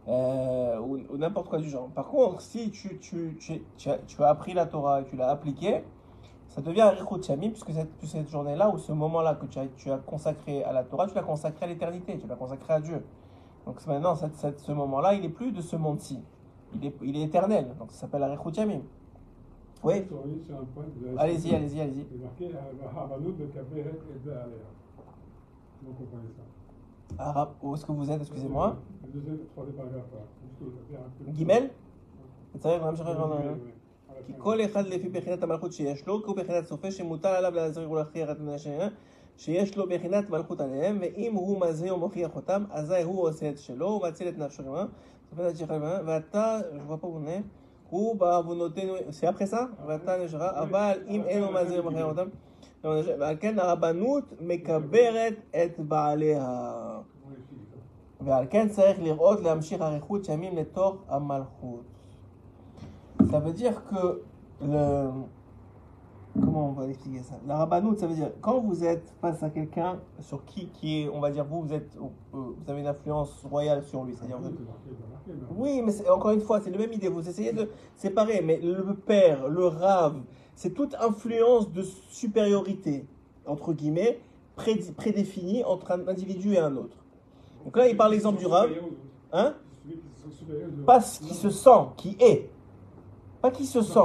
[0.09, 1.88] Euh, ou, n'importe quoi du genre.
[1.88, 3.01] Par contre, si tu,
[3.87, 5.83] as, appris la Torah et tu l'as appliquée,
[6.49, 10.62] ça devient un Rechut Yamim, puisque cette, journée-là, ou ce moment-là que tu as consacré
[10.64, 13.05] à la Torah, tu l'as consacré à l'éternité, tu l'as consacré à Dieu.
[13.65, 16.19] Donc c'est maintenant, cette, cette- ce moment-là, il n'est plus de ce monde-ci.
[16.76, 17.76] Il est, il est éternel.
[17.80, 18.82] Donc ça s'appelle un Rechut Yamim.
[19.84, 22.06] Oui Sur une- sur un point que vous avez Allez-y, cité, allez-y, allez-y.
[22.13, 23.82] Il est marqué euh, Havanout de Kaberet
[24.15, 24.69] et de Aléa.
[25.84, 30.06] Vous comprenez ça Arabe, où est-ce que vous êtes, excusez-moi Le deuxième, le troisième paragraphe.
[30.13, 30.19] là.
[30.47, 31.69] Juste au- c'est un peu- Guimel
[32.60, 33.32] צריך להמשיך Oui, לראות.
[33.32, 33.71] oui, oui.
[34.10, 34.38] À la כי fin.
[34.39, 38.30] כל אחד לפי בחינת המלכות שיש לו, כי הוא בחינת סופר שמוטל עליו להזהיר ולהכריח
[38.30, 38.88] את בני השם,
[39.37, 43.88] שיש לו בחינת מלכות עליהם, ואם הוא מזהיר ומוכיח אותם, אזי הוא עושה את שלו,
[43.88, 44.62] הוא מציל את נפשו
[46.07, 46.61] ואתה,
[47.90, 49.57] הוא בעוונותינו, après ça?
[49.87, 52.29] ואתה נשרה, אבל אם אינו מזהיר ומוכיח אותם,
[53.18, 57.01] ועל כן הרבנות מקברת את בעליה.
[58.20, 61.83] ועל כן צריך לראות להמשיך אריכות ימים לתוך המלכות.
[63.31, 64.22] Ça veut dire que
[64.61, 64.77] le...
[66.40, 67.35] Comment on va expliquer ça?
[67.46, 71.09] La rabbanout, ça veut dire quand vous êtes face à quelqu'un sur qui, qui est,
[71.09, 74.14] on va dire, vous, vous êtes, euh, vous avez une influence royale sur lui.
[74.14, 74.51] C'est-à-dire, vous
[75.57, 77.09] oui, mais encore une fois, c'est la même idée.
[77.09, 80.16] Vous essayez de séparer, mais le père, le rave,
[80.55, 83.07] c'est toute influence de supériorité,
[83.46, 84.20] entre guillemets,
[84.57, 86.96] prédé- prédéfinie entre un individu et un autre.
[87.64, 88.70] Donc là, il parle l'exemple du rave.
[89.33, 89.55] Hein?
[90.87, 92.51] Pas ce qui se sent, qui est.
[93.42, 94.01] Pas qui se sent.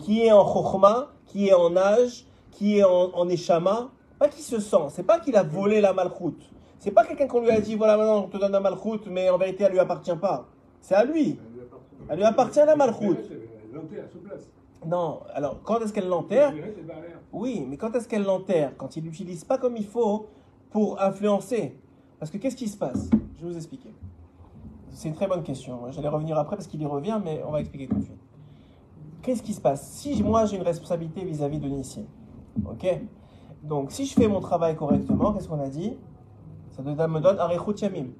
[0.00, 3.90] Qui est en chokhma, qui est en âge, qui est en, en échama.
[4.18, 6.50] Pas qu'il se sent, c'est pas qu'il a volé la malchoute.
[6.78, 9.28] C'est pas quelqu'un qu'on lui a dit, voilà maintenant on te donne la malchoute, mais
[9.28, 10.46] en vérité elle lui appartient pas.
[10.80, 11.38] C'est à lui.
[12.08, 13.30] Elle lui appartient la malchoute.
[14.86, 16.54] Non, alors quand est-ce qu'elle l'enterre.
[17.32, 18.72] Oui, mais quand est-ce qu'elle l'enterre?
[18.78, 20.28] Quand il l'utilise pas comme il faut
[20.70, 21.78] pour influencer.
[22.18, 23.10] Parce que qu'est-ce qui se passe?
[23.36, 23.92] Je vais vous expliquer.
[24.92, 25.80] C'est une très bonne question.
[25.90, 28.20] J'allais revenir après parce qu'il y revient, mais on va expliquer tout de suite.
[29.26, 32.04] Qu'est-ce qui se passe Si moi j'ai une responsabilité vis-à-vis de Nissim,
[32.64, 32.86] ok
[33.60, 35.96] Donc si je fais mon travail correctement, qu'est-ce qu'on a dit
[36.70, 38.10] Ça me donne Arechut Yamim.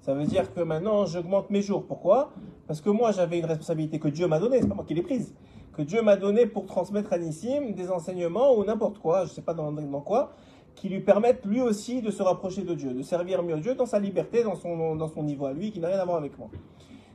[0.00, 1.84] Ça veut dire que maintenant j'augmente mes jours.
[1.86, 2.30] Pourquoi
[2.66, 5.02] Parce que moi j'avais une responsabilité que Dieu m'a donnée, c'est pas moi qui l'ai
[5.02, 5.34] prise
[5.74, 9.42] que Dieu m'a donné pour transmettre à Nissim des enseignements ou n'importe quoi, je sais
[9.42, 10.32] pas dans, dans quoi,
[10.74, 13.86] qui lui permettent lui aussi de se rapprocher de Dieu, de servir mieux Dieu dans
[13.86, 16.36] sa liberté, dans son, dans son niveau à lui, qui n'a rien à voir avec
[16.38, 16.48] moi.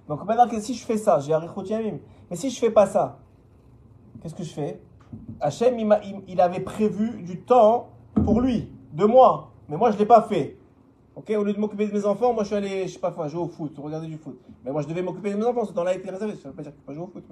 [0.08, 2.00] Donc maintenant si je fais ça, j'ai Arichot Yamim.
[2.30, 3.20] Mais si je fais pas ça,
[4.22, 4.82] qu'est-ce que je fais?
[5.40, 5.78] Hachem,
[6.28, 7.90] il, avait prévu du temps
[8.26, 10.58] pour lui, de moi, mais moi je ne l'ai pas fait.
[11.16, 13.12] Ok, au lieu de m'occuper de mes enfants, moi je suis allé, je sais pas
[13.12, 14.40] quoi, jouer au foot, regarder du foot.
[14.66, 16.36] Mais moi je devais m'occuper de mes enfants, ce temps-là a été réservé.
[16.36, 17.24] Ça veut pas dire que je peux pas jouer au foot.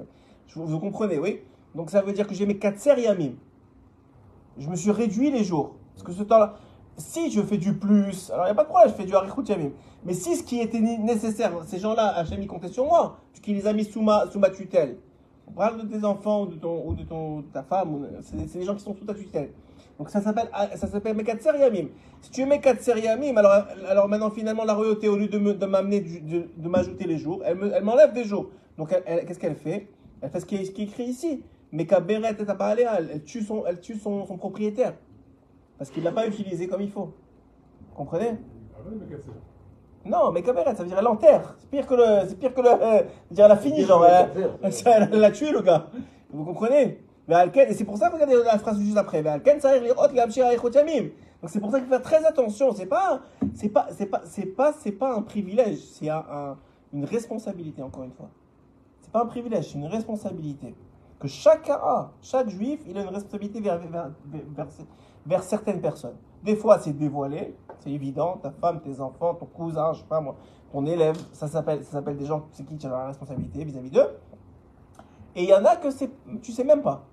[0.55, 1.39] vous comprenez, oui
[1.73, 3.33] Donc ça veut dire que j'ai mes 4 yamim.
[4.57, 5.75] Je me suis réduit les jours.
[5.93, 6.55] Parce que ce temps-là,
[6.97, 9.15] si je fais du plus, alors il n'y a pas de problème, je fais du
[9.15, 9.71] harichut yamim.
[10.05, 13.67] Mais si ce qui était nécessaire, ces gens-là, Hachem, ils comptaient sur moi, puisqu'il les
[13.67, 14.97] a mis sous ma, sous ma tutelle.
[15.47, 18.65] On parle de tes enfants ou de, ton, ou de ton, ta femme, c'est des
[18.65, 19.49] gens qui sont sous ta tutelle.
[19.99, 21.87] Donc ça s'appelle ça s'appelle Mekatser Yamim.
[22.21, 25.53] Si tu es Mekatser Yamim, alors, alors maintenant finalement la royauté, au lieu de me-
[25.53, 28.47] de m'amener, de, de m'ajouter les jours, elle me- m'enlève des jours.
[28.77, 29.89] Donc qu'est-ce qu'elle fait?
[30.21, 31.43] Elle fait ce qui est, ce qui écrit ici.
[31.71, 34.93] Meka Beret et elle, elle tue, son, elle tue son propriétaire.
[35.81, 37.05] Parce qu'il ne l'a pas utilisé comme il faut.
[37.05, 38.37] Vous comprenez
[38.75, 39.19] Ah mais que
[40.07, 41.55] Non, Meka Beret, ça veut dire elle enterre.
[41.57, 42.27] C'est pire que le.
[42.29, 42.67] C'est pire que le.
[42.83, 44.05] euh, dire elle a fini, genre.
[44.05, 44.29] Elle,
[44.85, 45.87] elle- l'a tué, le gars.
[46.29, 47.03] Vous comprenez?
[47.27, 49.23] Mais et c'est pour ça, regardez la phrase juste après.
[49.23, 51.09] Mais yamim.
[51.41, 52.75] Donc c'est pour ça qu'il faut faire très attention.
[52.75, 53.21] C'est pas,
[53.55, 55.79] c'est pas, c'est pas, c'est pas, c'est pas un privilège.
[55.79, 56.57] C'est un- un-
[56.93, 58.29] une responsabilité encore une fois.
[59.01, 60.75] C'est pas un privilège, c'est une responsabilité
[61.19, 62.11] que chacun a.
[62.21, 64.11] Chaque juif, il a une responsabilité vers, vers, vers,
[64.55, 64.67] vers-
[65.25, 66.15] vers certaines personnes.
[66.43, 68.37] Des fois, c'est dévoilé, c'est évident.
[68.41, 70.35] Ta femme, tes enfants, ton cousin, je sais pas moi,
[70.71, 73.91] ton élève, ça s'appelle, ça s'appelle des gens, c'est qui qui a la responsabilité vis-à-vis
[73.91, 74.07] d'eux.
[75.35, 76.09] Et il y en a que c'est,
[76.41, 77.05] tu sais même pas.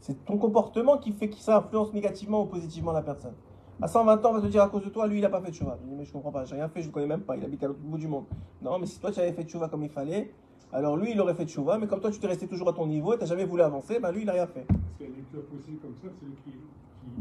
[0.00, 3.34] C'est ton comportement qui fait que ça influence négativement ou positivement la personne.
[3.80, 5.40] À 120 ans, on va te dire à cause de toi, lui, il n'a pas
[5.40, 5.78] fait de chouva.
[5.80, 7.62] Tu mais je comprends pas, j'ai rien fait, je le connais même pas, il habite
[7.64, 8.24] à l'autre bout du monde.
[8.60, 10.32] Non, mais si toi, tu avais fait de chouva comme il fallait,
[10.72, 12.72] alors lui, il aurait fait de chouva, mais comme toi, tu t'es resté toujours à
[12.72, 14.66] ton niveau et tu n'as jamais voulu avancer, ben lui, il n'a rien fait.
[15.00, 16.58] Aussi comme ça, celui qui,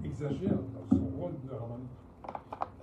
[0.01, 1.79] qui exagère dans son rôle de Raman.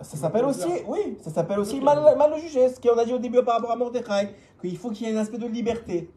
[0.01, 2.69] Ça s'appelle aussi, oui, ça s'appelle aussi mal, mal le juger.
[2.69, 5.17] Ce qu'on a dit au début par rapport à Mordechai, qu'il faut qu'il y ait
[5.17, 6.11] un aspect de liberté.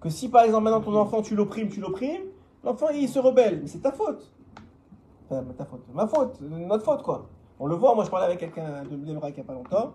[0.00, 2.24] Que si par exemple maintenant ton enfant tu l'opprimes, tu l'opprimes,
[2.64, 3.60] l'enfant il se rebelle.
[3.62, 4.30] Mais c'est ta faute.
[5.30, 5.82] Enfin, ta faute.
[5.94, 7.26] Ma faute, notre faute quoi.
[7.60, 9.92] On le voit, moi je parlais avec quelqu'un de l'Ebra il n'y a pas longtemps.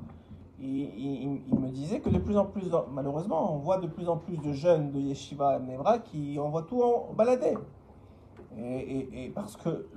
[0.61, 4.17] Et, il- me disait que de plus en plus, malheureusement, on voit de plus en
[4.17, 7.53] plus de jeunes de Yeshiva à Nebra qui envoient tout en balader.
[8.61, 9.87] Et, parce que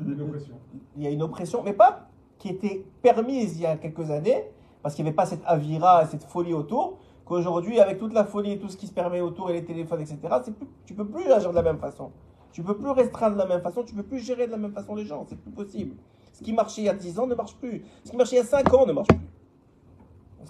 [0.97, 4.45] il y a une oppression, mais pas qui était permise il y a quelques années,
[4.83, 8.53] parce qu'il n'y avait pas cette avira, cette folie autour, qu'aujourd'hui, avec toute la folie
[8.53, 11.07] et tout ce qui se permet autour, et les téléphones, etc., c'est plus, tu peux
[11.07, 12.11] plus agir de la même façon.
[12.53, 14.73] Tu peux plus restreindre de la même façon, tu peux plus gérer de la même
[14.73, 15.97] façon les gens, c'est plus possible.
[16.33, 17.85] Ce qui marchait il y a 10 ans ne marche plus.
[18.05, 19.19] Ce qui marchait il y a 5 ans ne marche plus.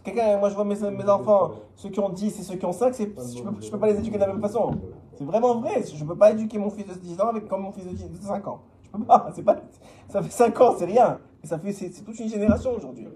[0.02, 2.94] Quelqu'un, moi je vois mes, enfants, ceux qui ont 10 et ceux qui ont 5,
[2.94, 4.72] c'est, je je peux pas les éduquer de la même façon.
[5.14, 5.82] C'est vraiment vrai.
[5.82, 8.08] Je peux pas éduquer mon fils de 10 ans avec comme mon fils de 10
[8.10, 8.62] de 5 ans.
[8.82, 9.30] Je peux pas.
[9.44, 9.62] Pas,
[10.08, 11.18] ça fait 5 ans, c'est rien.
[11.44, 13.06] Ça fait, c'est, toute une génération aujourd'hui.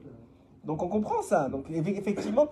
[0.65, 1.49] Donc on comprend ça.
[1.49, 2.47] Donc eff- effectivement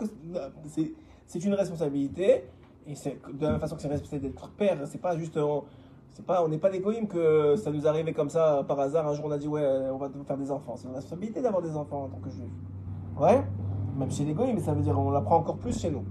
[1.27, 2.45] c'est, une responsabilité.
[2.87, 4.79] Et de la même façon que c'est une responsabilité d'être père.
[4.87, 5.65] C'est pas juste, on,
[6.13, 9.09] c'est pas, on n'est pas des goïms que ça nous arrivait comme ça par hasard.
[9.09, 10.75] Un jour on a dit ouais, on va faire des enfants.
[10.77, 12.51] C'est une responsabilité d'avoir des enfants en tant que juif.
[13.19, 13.43] Ouais?
[13.97, 16.05] même chez les goïms, mais ça veut dire on l'apprend encore plus chez nous.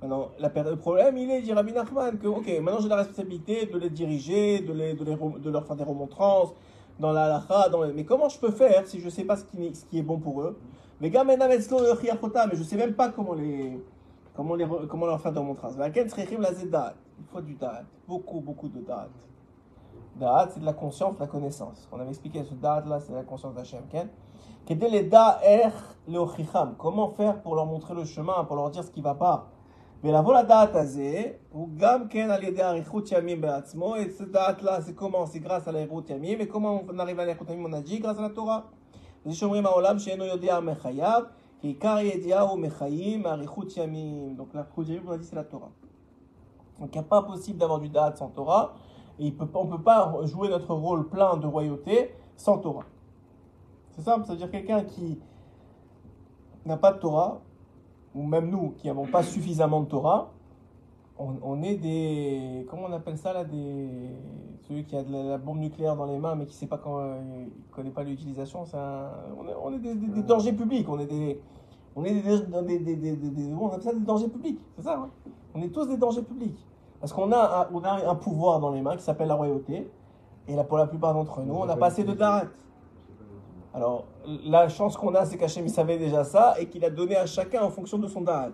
[0.00, 3.76] Maintenant, le problème, il est, dit Rabbi Nachman, que, ok, maintenant j'ai la responsabilité de
[3.78, 6.54] les diriger, de, les, de, les, de leur faire des remontrances,
[7.00, 7.92] dans la halakha, dans les...
[7.92, 10.42] mais comment je peux faire si je ne sais pas ce qui, est, bon pour
[10.42, 10.58] eux?
[11.00, 13.80] Mais gars, mais je ne sais même pas comment les,
[14.34, 15.74] comment les, comment leur faire des remontrances.
[15.76, 19.10] Il faut du date, beaucoup, beaucoup de date.
[20.17, 21.87] Da'at, c'est de la conscience, de la connaissance.
[21.91, 24.09] On avait expliqué ce da'at là, c'est la conscience d'Hachem, Ken.
[24.65, 25.71] Kedel les da'er
[26.07, 26.75] leochicham.
[26.77, 29.49] Comment faire pour leur montrer le chemin, pour leur dire ce qui ne va pas
[30.03, 34.81] ולבוא לדעת הזה, הוא גם כן על ידי אריכות ימים בעצמו, et ce דעת là,
[34.81, 37.73] c'est comment C'est grâce à l'aריכות ימים, et comment on arrive à l'aריכות ימים, on
[37.73, 38.63] a dit, grâce à la Torah.
[39.25, 41.23] זה שאומרים העולם שאינו יודע מחייו,
[41.59, 44.35] כי עיקר הידיעה הוא מחיים מאריכות ימים.
[44.37, 45.71] Donc l'aריכות ימים, on a dit, c'est la Torah.
[46.79, 48.73] Donc il n'est pas possible d'avoir du Da'at sans Torah.
[49.20, 52.84] Et on ne peut pas jouer notre rôle plein de royauté sans Torah.
[53.90, 55.18] C'est simple, c'est-à-dire quelqu'un qui
[56.64, 57.40] n'a pas de Torah,
[58.14, 60.30] ou même nous qui n'avons pas suffisamment de Torah,
[61.18, 62.64] on, est des.
[62.70, 63.44] Comment on appelle ça là
[64.68, 66.80] Celui qui a de la, bombe nucléaire dans les mains mais qui ne sait pas
[66.86, 71.40] euh, connaît pas l'utilisation, c'est on est, des, dangers publics, on est des.
[71.96, 72.36] On est des,
[73.66, 75.08] appelle ça des dangers publics, c'est ça, hein
[75.54, 76.67] On est tous des dangers publics.
[77.00, 79.90] Parce qu'on a, un, on a un pouvoir dans les mains qui s'appelle la royauté,
[80.48, 82.44] et là, pour la plupart d'entre nous, on n'a pas assez de darat.
[83.74, 84.04] Alors,
[84.46, 87.62] la chance qu'on a, c'est qu'Hachem savait déjà ça et qu'il a donné à chacun
[87.62, 88.52] en fonction de son darat.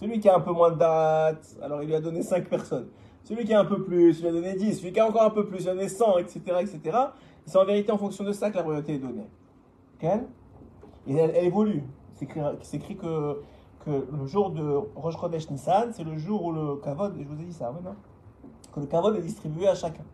[0.00, 2.88] Celui qui a un peu moins de darat, alors il lui a donné 5 personnes.
[3.22, 4.78] Celui qui a un peu plus, il lui a donné 10.
[4.78, 6.40] Celui qui a encore un peu plus, il lui a donné 100, etc.
[6.60, 6.80] etc.
[7.46, 9.28] Et c'est en vérité en fonction de ça que la royauté est donnée.
[9.96, 10.08] Ok
[11.06, 11.82] Et elle, évolue.
[12.62, 13.42] C'est écrit que,
[13.88, 17.40] que le jour de Rosh Chodesh Nissan, c'est le jour où le kavod, je vous
[17.40, 17.94] ai dit ça, oui, non
[18.72, 20.04] Que le kavod est distribué à chacun.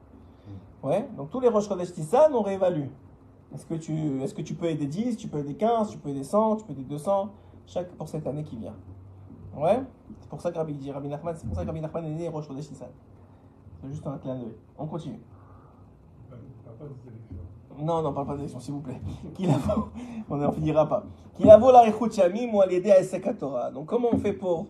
[0.82, 2.86] Ouais, donc tous les Rosh Chodesh Nissan, on réévalue.
[3.52, 6.10] Est-ce que, tu, est-ce que tu peux aider 10, tu peux aider 15, tu peux
[6.10, 7.30] aider 100, tu peux aider 200,
[7.66, 8.74] chaque pour cette année qui vient.
[9.56, 9.82] Ouais
[10.20, 12.10] C'est pour ça que Rabbi dit, Rabbi Nachman, c'est pour ça que Rabbi Nachman est
[12.10, 12.88] né Rosh Chodesh Nissan.
[13.80, 14.54] C'est juste un clin d'œil.
[14.78, 15.20] On continue.
[17.78, 19.00] Non, non, parle pas d'élection, s'il vous plaît.
[20.28, 21.04] On n'en finira pas.
[23.72, 24.68] Donc, comment on fait pour,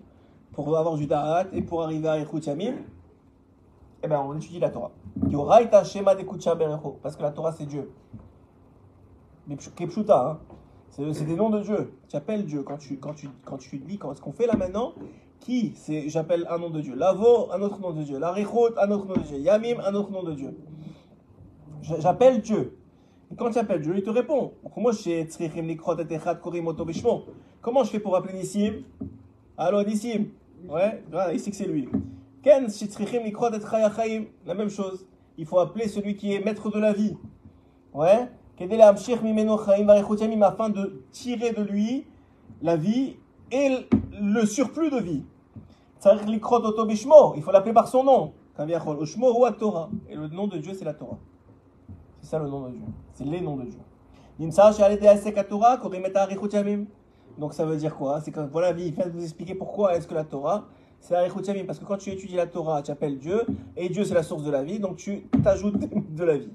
[0.52, 2.76] pour avoir du Da'at et pour arriver à Rechut Yamim?
[4.02, 4.90] Eh bien, on étudie la Torah.
[7.02, 7.90] Parce que la Torah, c'est Dieu.
[9.76, 10.38] Kepshuta, hein.
[10.90, 11.98] C'est des noms de Dieu.
[12.08, 14.56] Tu appelles Dieu quand tu, quand tu, quand tu lis, quand, ce qu'on fait là
[14.56, 14.92] maintenant,
[15.40, 16.94] qui c'est J'appelle un nom de Dieu.
[16.94, 18.18] Lavo, un autre nom de Dieu.
[18.18, 19.38] La Rechut, un autre nom de Dieu.
[19.38, 20.56] Yamim, un autre nom de Dieu.
[21.82, 22.78] J'appelle Dieu.
[23.36, 24.52] Quand tu appelles Dieu, il te répond.
[27.62, 28.82] Comment je fais pour appeler Nissim?
[29.56, 30.26] Allô, Nissim
[30.68, 31.88] Ouais, voilà, ici que c'est lui.
[34.46, 35.06] La même chose.
[35.36, 37.16] Il faut appeler celui qui est maître de la vie.
[37.92, 38.28] Ouais
[40.42, 42.06] afin de tirer de lui
[42.62, 43.16] la vie
[43.50, 43.86] et
[44.20, 45.24] le surplus de vie.
[47.36, 48.32] Il faut l'appeler par son nom.
[50.08, 51.18] Et le nom de Dieu, c'est la Torah.
[52.24, 52.80] C'est ça le nom de Dieu.
[53.12, 53.78] C'est les noms de Dieu.
[57.38, 58.22] Donc ça veut dire quoi?
[58.22, 60.64] C'est quand voilà, il vient de vous expliquer pourquoi est-ce que la Torah,
[61.00, 61.64] c'est Arichot Yamim.
[61.66, 63.42] Parce que quand tu étudies la Torah, tu appelles Dieu,
[63.76, 65.76] et Dieu c'est la source de la vie, donc tu t'ajoutes
[66.14, 66.52] de la vie.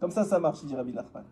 [0.00, 1.24] Comme ça, ça marche, dit Rabbi Nachman.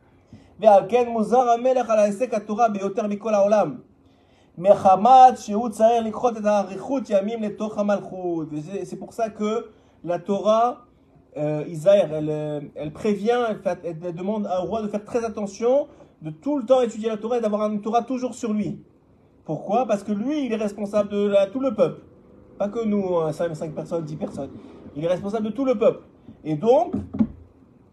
[8.84, 9.70] C'est pour ça que
[10.04, 10.86] la Torah
[11.36, 15.88] euh, elle, euh, elle prévient, elle, demande au roi de faire très attention,
[16.22, 18.78] de tout le temps étudier la Torah et d'avoir une Torah toujours sur lui.
[19.44, 19.86] Pourquoi?
[19.86, 22.02] Parce que lui, il est responsable de tout le peuple.
[22.58, 24.50] Pas que nous, 5, personnes, 10 personnes.
[24.96, 26.04] Il est responsable de tout le peuple.
[26.44, 26.94] Et donc,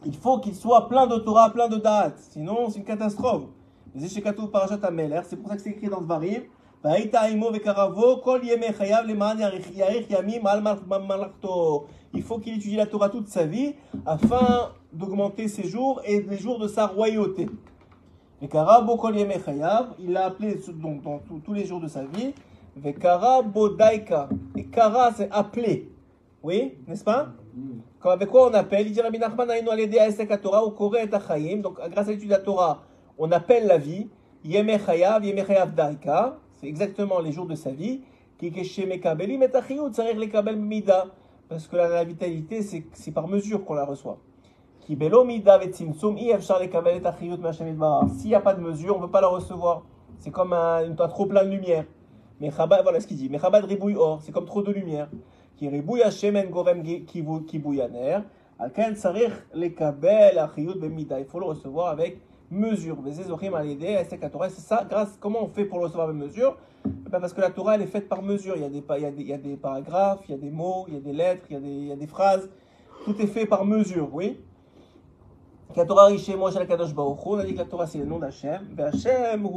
[0.05, 2.19] il faut qu'il soit plein de Torah, plein de dates.
[2.29, 3.43] Sinon, c'est une catastrophe.
[3.93, 6.43] Les Parashat Ameler, c'est pour ça que c'est écrit dans Dvarim.
[6.83, 7.11] Il
[12.23, 16.57] faut qu'il étudie la Torah toute sa vie afin d'augmenter ses jours et les jours
[16.57, 17.47] de sa royauté.
[18.41, 18.49] Il
[20.11, 22.33] l'a appelé donc dans tous- les jours de sa vie.
[22.75, 24.29] Vekarabo daika.
[24.55, 25.91] Et kara, c'est appelé.
[26.41, 27.27] Oui, n'est-ce pas?
[27.99, 28.87] Quand- avec quoi on appelle?
[28.87, 31.05] Il dit Rabbi Nachman aïnou alédé aesek Torah ou kore et.
[31.61, 32.81] Donc grâce à l'étude de la Torah,
[33.19, 34.07] on appelle la vie.
[34.43, 38.01] Yeme chayav, yeme chayav daika c'est exactement les jours de sa vie,
[38.37, 41.07] qui keshé mekabeli metachiyut, ça les kabel mida,
[41.49, 44.19] parce que la, vitalité, c'est, par mesure qu'on la reçoit.
[44.81, 48.07] Qui belo mida vetzimtsum, yefchar les kabel metachiyut, machamid barar.
[48.11, 49.83] S'il n'y a pas de mesure, on ne peut pas la recevoir.
[50.19, 51.85] C'est comme un, un trop plein de lumière.
[52.39, 55.09] Mais chabad, voilà ce qu'il dit, mais chabad ribouille or, c'est comme trop de lumière.
[55.57, 58.19] Qui ribouille hachem en gorem kibouyaner,
[58.59, 62.19] alken sarich les kabel achiyut bemida, il faut le recevoir avec
[62.51, 62.97] mesures.
[63.05, 67.49] C'est ça, grâce, comment on fait pour recevoir mes mesures eh ben, Parce que la
[67.49, 68.55] Torah, elle est faite par mesure.
[68.55, 70.35] Il y, a des, il, y a des, il y a des paragraphes, il y
[70.35, 71.95] a des mots, il y a des lettres, il y a des, il y a
[71.95, 72.49] des phrases.
[73.05, 74.37] Tout est fait par mesure, oui
[75.75, 78.19] la Torah chez moi, la Kadosh On a dit que la Torah c'est le nom
[78.19, 78.75] d'Hachem.
[78.77, 79.47] Hachem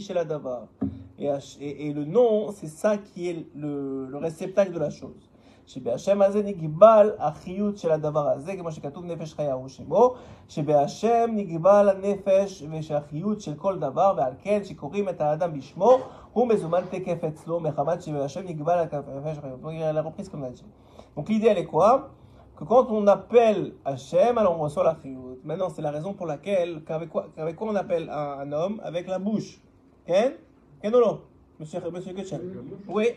[0.00, 0.66] chez la Davar.
[1.18, 5.30] Et, et, le nom, c'est ça qui est le, le réceptacle de la chose.
[5.65, 10.13] שבהשם הזה נגבל החיות של הדבר הזה, כמו שכתוב נפש חיה הוא שמו,
[10.47, 15.97] שבהשם נגבל הנפש ושהחיות של כל דבר, ועל כן שקוראים את האדם בשמו,
[16.33, 19.61] הוא מזומן תקף אצלו, מחמת שבהשם נגבל הנפש וחיות.
[19.61, 20.63] Donc, il y a la reprise comme on a dit.
[21.15, 22.09] Donc l'idée elle est quoi
[22.55, 25.39] que quand on appelle Hachem, alors on reçoit la chiyut.
[25.43, 28.81] Maintenant, c'est la raison pour laquelle, qu'avec quoi, qu'avec quoi on appelle un, un homme
[28.83, 29.61] Avec la bouche.
[30.05, 30.33] Ken
[30.81, 31.21] Ken ou non
[31.59, 32.41] Monsieur, monsieur Ketchel
[32.87, 33.07] Oui.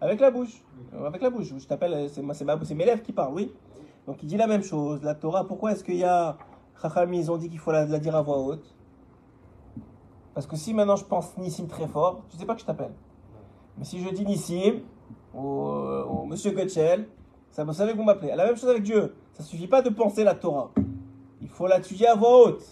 [0.00, 0.62] Avec la bouche.
[1.04, 1.52] Avec la bouche.
[1.56, 3.52] Je t'appelle, c'est, mes lèvres qui parlent, oui.
[4.06, 5.02] Donc il dit la même chose.
[5.02, 6.36] La Torah, pourquoi est-ce qu'il y a.
[6.80, 8.74] Chacham, ils ont dit qu'il faut la, la dire à voix haute?
[10.34, 12.92] Parce que si maintenant je pense Nissim très fort, tu sais pas que je t'appelle.
[13.78, 14.80] Mais si je dis Nissim,
[15.34, 17.08] au, au monsieur Gotchel,
[17.50, 18.34] ça, vous savez que vous m'appelez.
[18.36, 19.14] La même chose avec Dieu.
[19.32, 20.70] Ça suffit pas de penser la Torah.
[21.40, 22.62] Il faut l'étudier à voix haute.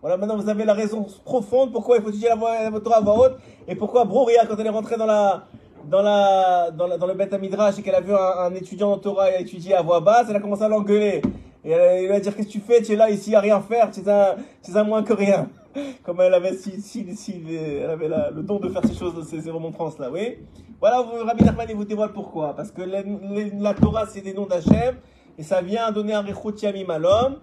[0.00, 2.98] Voilà, maintenant vous avez la raison profonde pourquoi il faut étudier la, voix, la Torah
[2.98, 5.46] à voix haute et pourquoi Broria, quand elle est rentrée dans la,
[5.88, 9.74] dans la, dans le Beth Midrash et qu'elle a vu un, étudiant en Torah étudier
[9.74, 11.22] à voix basse, elle a commencé à l'engueuler.
[11.64, 13.60] Et elle, elle va dire qu'est-ce que tu fais, tu es là ici à rien
[13.60, 15.48] faire, tu es un, tu es un moins que rien.
[16.04, 20.38] Comme elle avait, le don de faire ces choses, ces, ces remontrances là, oui.
[20.80, 22.56] Voilà, Rabbi Nachman il vous dévoile pourquoi.
[22.56, 24.96] Parce que la Torah c'est des noms d'Hachem
[25.38, 27.38] et ça vient donner un Rechut Yamim à l'homme.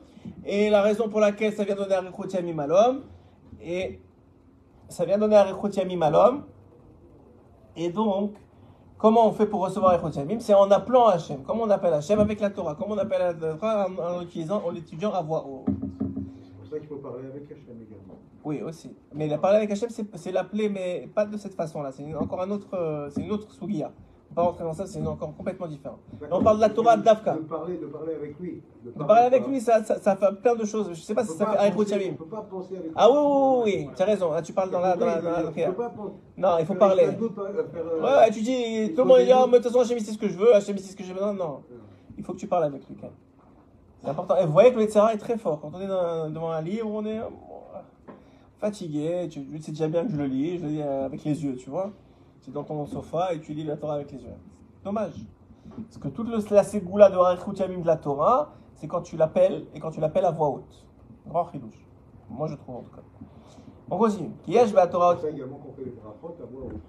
[0.46, 3.02] Et la raison pour laquelle ça vient donner un Rechut Yamim à l'homme,
[3.62, 4.00] et
[4.90, 6.44] ça vient donner un Rechut Yamim à l'homme.
[7.76, 8.34] Et donc,
[8.98, 11.44] comment on fait pour recevoir Rechut Yamim C'est en appelant Hachem.
[11.44, 12.76] Comment on appelle Hachem avec la Torah?
[12.76, 15.66] Comment on appelle la Torah en, l'utilisant, en l'étudiant à voix haute?
[16.44, 18.16] C'est pour ça qu'il faut parler avec Hachem également.
[18.44, 18.96] Oui, aussi.
[19.14, 21.92] Mais la parler avec Hachem, c'est c'est l'appeler, mais pas de cette façon-là.
[21.92, 23.92] C'est une- encore un autre, euh, c'est une autre sougia.
[24.36, 25.98] Pas rentrer dans ça, c'est encore complètement différent.
[26.32, 27.34] on parle de la Torah d'Avka.
[27.34, 28.62] De parler, de parler avec lui.
[28.86, 30.90] De parler avec lui, ça, ça, ça fait plein de choses.
[30.94, 32.14] Je sais pas On si ça fait penser avec
[32.96, 34.32] Ah oui, oui, oui, oui, tu as raison.
[34.32, 34.96] Là, tu parles dans la.
[34.96, 35.42] Dans la, dans la-
[36.38, 37.06] Non, il faut parler.
[37.06, 40.12] faire, euh, Ouais, tu dis, tout le monde dit, mais de toute façon, Hachem, sait
[40.12, 41.22] ce que je veux, Hachem, sait ce que je veux.
[41.22, 41.60] Non, non.
[42.18, 43.16] Il faut que tu parles avec lui, quand même.
[44.02, 44.38] C'est important.
[44.38, 45.60] Et vous voyez que le Tzara est très fort.
[45.60, 47.24] Quand on est dans- devant un livre, on est euh,
[48.60, 49.28] fatigué.
[49.30, 51.56] Tu, c'est déjà bien que je le lis, je le lis euh, avec les yeux,
[51.56, 51.92] tu vois.
[52.50, 54.34] Tu es dans ton sofa et tu lis la Torah avec les yeux.
[54.84, 55.14] Dommage.
[55.70, 59.18] Parce que toute le, la ségoula de Harechut Yamim de la Torah, c'est quand tu
[59.18, 60.88] l'appelles et quand tu l'appelles à voix haute.
[61.28, 61.86] Grand chidouche.
[62.28, 63.02] Moi, je trouve en tout cas.
[63.92, 64.32] On continue.
[64.44, 66.82] Qui est la Torah C'est ça également qu'on fait les brachot à voix haute.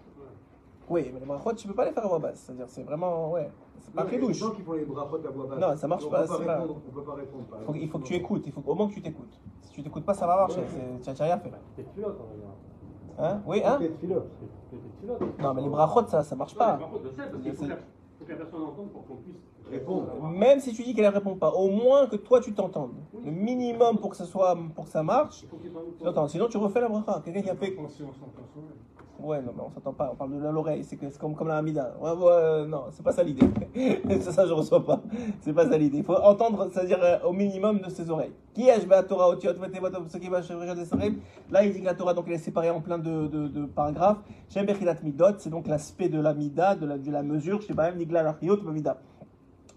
[0.89, 2.39] Oui, mais les brachot, tu peux pas les faire à voix basse.
[2.41, 3.51] C'est-à-dire, c'est vraiment, ouais,
[3.81, 4.39] c'est pas Non, il y a des chidouche.
[4.51, 5.59] gens qui font les brachot à voix basse.
[5.61, 7.45] Non, ça marche On pas, peut c'est pas- répondre, On peut pas répondre.
[7.45, 9.39] par Faut- il faut que tu écoutes, il faut au moins que tu t'écoutes.
[9.63, 10.63] Si tu t'écoutes pas, ça va marcher.
[11.03, 11.53] Tu n'as rien fait.
[11.77, 12.47] T'es pilote, on va dire.
[13.23, 13.79] Hein Oui, hein.
[15.41, 16.75] Non, mais les brachot, ça, ça marche pas.
[16.79, 19.17] Par contre, je sais, parce qu'il faut, que- faut que la personne entende pour qu'on
[19.17, 19.37] puisse
[19.71, 20.09] Répondre.
[20.33, 22.91] Même si tu dis qu'elle ne répond pas, au moins que toi tu t'entendes.
[23.25, 25.45] Le minimum pour que ça soit, pour que ça marche.
[26.29, 27.21] Sinon, tu refais la bracha.
[27.25, 27.77] Quelqu'un qui a fait.
[29.23, 30.11] Ouais, non, mais on s'entend pas.
[30.13, 30.85] On parle de l'oreille.
[30.85, 31.95] C'est comme, comme la Hamida.
[32.01, 33.47] Ouais, ouais, non, c'est pas ça l'idée.
[34.09, 35.01] c'est ça, je reçois pas.
[35.41, 35.99] C'est pas ça l'idée.
[35.99, 38.33] Il faut entendre, c'est-à-dire euh, au minimum de ses oreilles.
[38.55, 39.35] Qui est la Torah
[41.51, 43.67] Là, il dit que la Torah, donc, elle est séparée en plein de, de, de
[43.67, 44.19] paragraphes.
[45.03, 47.61] Midot, c'est donc l'aspect de la Mida, de la, de la mesure.
[47.61, 48.99] Je sais pas même, Nigla Lachiyot, Mida.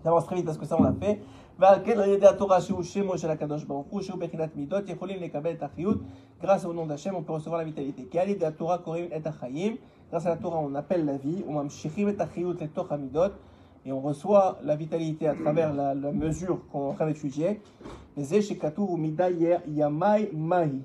[0.03, 1.19] J'avance très vite parce que ça, on l'a fait.
[1.59, 5.23] ועל כן על ידי התורה שהוא שמו של הקדוש ברוך הוא, שהוא בחינת מידות, יכולים
[5.23, 5.97] לקבל את החיות.
[6.41, 8.01] grâce au nom d'Hachem, on peut.
[8.11, 9.75] כי על ידי התורה קוראים את החיים.
[10.11, 11.27] grâce à la Torah, on appelle.
[11.47, 13.31] וממשיכים את החיות לתוך המידות.
[13.85, 16.57] Et on reçoit la vitalité à travers la, la mesure.
[18.17, 19.25] וזה שכתוב ומידה
[19.67, 20.79] ימי מהי.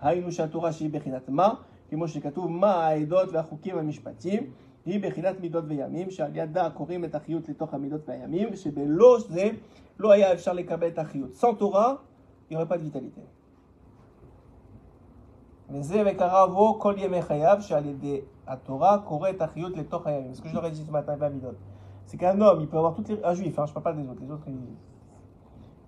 [0.00, 1.54] היינו שהתורה שהיא בחינת מה,
[1.90, 4.50] כמו שכתוב מה העדות והחוקים והמשפטים.
[4.86, 9.50] היא בחינת מידות וימים, שעל ידה קוראים את החיות לתוך המידות והימים, שבלא זה
[11.34, 12.02] Sans Torah,
[12.48, 13.22] il n'y aurait pas de vitalité.
[15.70, 15.92] Mais Ce
[20.42, 21.16] que je leur ai dit ce matin,
[22.06, 23.22] c'est qu'un homme, il peut avoir toutes les.
[23.24, 24.58] Un juif, hein, je ne parle pas des autres, les autres, ils...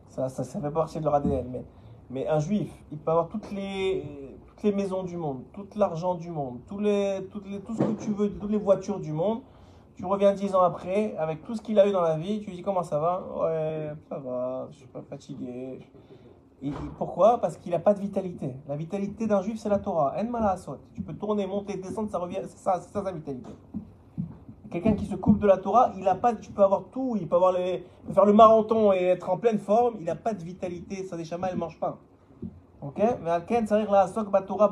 [0.09, 1.65] ça, ça, ça, fait partie de leur ADN, mais,
[2.09, 6.15] mais un juif, il peut avoir toutes les, toutes les maisons du monde, tout l'argent
[6.15, 9.13] du monde, tous les, toutes les, tout ce que tu veux, toutes les voitures du
[9.13, 9.43] monde,
[9.97, 12.51] tu reviens dix ans après, avec tout ce qu'il a eu dans la vie, tu
[12.51, 13.25] lui dis comment ça va?
[13.41, 15.79] Ouais, ça va, je suis pas fatigué.
[16.63, 17.41] Et- pourquoi?
[17.41, 18.57] Parce qu'il n'a pas de vitalité.
[18.67, 20.15] La vitalité d'un juif, c'est la Torah.
[20.19, 20.79] En malasot.
[20.95, 23.51] Tu peux tourner, monter, descendre, ça revient, c'est ça, ça sa vitalité.
[24.71, 27.29] Quelqu'un qui se coupe de la Torah, il a pas, tu peux avoir tout, il
[27.29, 30.43] peut, avoir les, faire le marathon et être en pleine forme, il n'a pas de
[30.43, 31.99] vitalité, chamas, il ne mange pas.
[32.83, 33.01] Ok?
[33.23, 34.69] Mais Alken, ça la Torah.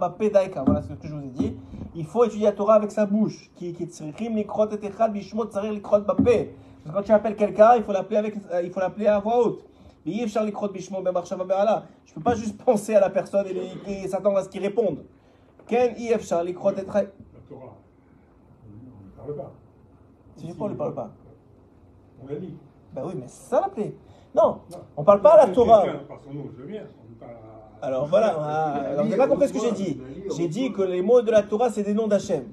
[0.67, 1.57] Voilà ce que je vous ai dit.
[1.95, 3.51] Il faut étudier la Torah avec sa bouche.
[3.57, 6.55] Qui et bishmot bapé.
[6.93, 9.65] Quand tu appelles quelqu'un, il faut l'appeler avec, euh, il faut l'appeler à voix haute.
[10.05, 10.13] Mais
[10.73, 11.85] bishmot ben marshava.
[12.07, 15.05] Je peux pas juste penser à la personne et, et s'attendre à ce qu'il réponde.
[15.67, 17.77] Ken et La Torah.
[18.67, 19.53] On ne parle pas.
[20.37, 21.11] Si je ne parle pas?
[22.23, 22.55] On l'a dit.
[22.93, 23.97] Ben oui, mais c'est ça l'appeler.
[24.35, 24.61] Non,
[24.97, 25.85] on parle pas à la Torah.
[26.09, 26.85] Par son nom, je veux bien.
[27.03, 29.73] On dit pas à- Alors voilà, ah, alors, vous n'avez pas compris ce que j'ai
[29.73, 29.99] dit.
[30.37, 32.45] J'ai dit que les mots de la Torah, c'est des noms d'Hachem.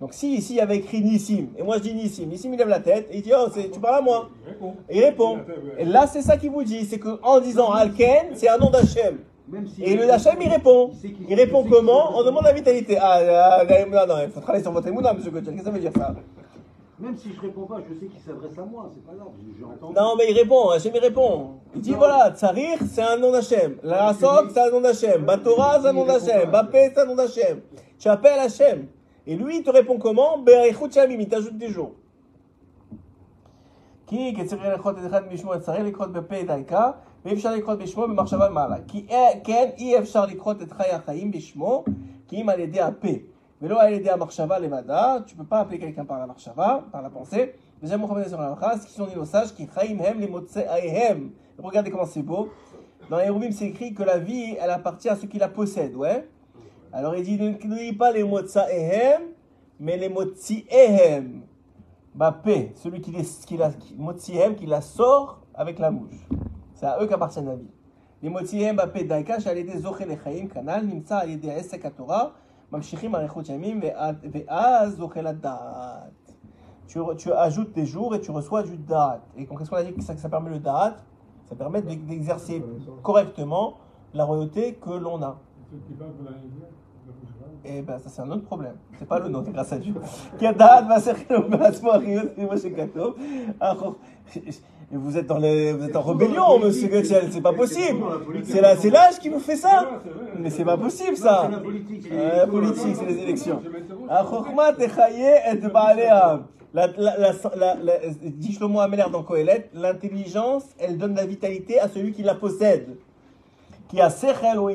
[0.00, 2.58] Donc si ici il y avait écrit Nissim, et moi je dis Nissim, Nissim il
[2.58, 4.30] lève la tête, et il dit Oh, c'est- tu parles à moi.
[4.42, 4.74] Il répond.
[4.88, 5.38] Et il répond.
[5.78, 9.18] Et là, c'est ça qu'il vous dit, c'est qu'en disant Alken, c'est un nom d'Hachem.
[9.46, 10.90] Même si Et le Hachem, il répond.
[11.28, 12.96] Il répond comment On demande la vitalité.
[12.98, 15.52] Ah, ah, non, non, il faut travailler sur votre émouna, monsieur Gauthier.
[15.52, 16.14] Qu'est-ce que ça veut dire ça?
[16.99, 19.55] Même si je réponds pas, je sais qu'il s'adresse à moi, c'est pas grave, j'ai-
[19.57, 19.93] j'ai entendu.
[19.95, 21.51] Non, mais il répond, Hachem il répond.
[21.75, 21.97] Il dit Non.
[21.97, 23.77] voilà, Tsarir, c'est un nom d'Hachem.
[23.83, 25.23] La Rasok, c'est un nom d'Hachem.
[25.25, 26.51] Batora, c'est un nom d'Hachem.
[26.51, 27.61] Bapé, c'est un nom d'Hachem.
[27.99, 28.87] Tu appelles Hachem.
[29.27, 31.93] Et lui, il te répond comment Berechut Shamim, il t'ajoute des jours.
[34.07, 36.91] כי כצריך ללכות את אחד משמו, צריך לקרות בפה דלקה,
[37.25, 38.75] ואי אפשר לקרות בשמו במחשבה מעלה.
[38.87, 41.83] כי אה- כן, אי אפשר לקרות את חי החיים בשמו,
[42.27, 43.07] כי אם על ידי הפה,
[43.64, 46.26] Mais là, elle est à Marshava, Levada, tu ne peux pas appeler quelqu'un par la
[46.26, 47.54] Marshava, par la pensée.
[47.80, 50.28] Mais j'aime Mohamed sur la ce qui sont dit nos sages, qui Chaim Hem, les
[50.28, 51.30] Motse Aehem.
[51.56, 52.50] Regardez comment c'est beau.
[53.08, 56.28] Dans Hérovim, c'est écrit que la vie, elle appartient à ceux qui la possèdent, ouais.
[56.92, 59.22] Alors il dit, n'oubliez pas les Motse Aehem,
[59.80, 61.40] mais les Motsi Ehem.
[62.14, 63.96] Bappé, celui qui, les, qui la, qui,
[64.58, 66.28] qui la sort avec la bouche.
[66.74, 67.70] C'est à eux qu'appartient la vie.
[68.22, 72.34] Les Motsihem, Bappé, Daikash, Alédé, Zoché, Lechaim, Kanal, Nimsa, Alédé, Esek, Torah.
[72.73, 76.11] ממשיכים אריכות ימים, ואז- ואז זוכה לדעת.
[76.87, 79.19] Tu, re- tu ajoutes des jours et tu reçois du da'at.
[79.37, 80.95] Et qu'est-ce qu'on a dit que ça, que ça permet le da'at
[81.49, 82.63] Ça permet d'ex- d'exercer
[83.03, 83.65] correctement
[84.13, 85.37] la royauté que l'on a.
[85.71, 86.67] Ceux qui parlent de la Indien,
[87.05, 87.77] de la Boucherie.
[87.77, 88.75] Et ben ça c'est un autre problème.
[88.97, 89.93] C'est pas le nôtre, grâce à Dieu.
[94.94, 97.98] Et vous êtes, dans les, vous êtes en rébellion, monsieur Goetzel, c'est pas possible.
[98.44, 100.00] C'est l'âge qui vous fait ça.
[100.38, 101.50] Mais c'est pas possible ça.
[101.50, 101.56] La
[102.16, 103.60] euh, politique, c'est les élections.
[104.08, 104.24] Ah,
[106.72, 108.80] la, la, la, la, dit Shlomo
[109.10, 112.96] dans Kohelet, l'intelligence, elle donne de la vitalité à celui qui la possède.
[113.88, 114.70] Qui a sechel ou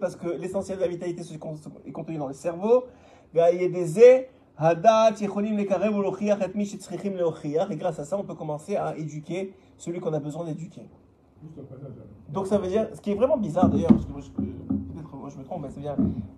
[0.00, 2.86] parce que l'essentiel de la vitalité se contenu dans le cerveau.
[3.32, 4.00] Il y a des
[7.70, 10.88] et grâce à ça, on peut commencer à éduquer celui qu'on a besoin d'éduquer.
[12.28, 15.38] Donc ça veut dire, ce qui est vraiment bizarre d'ailleurs, parce que peut-être moi je
[15.38, 15.96] me trompe, mais c'est bien,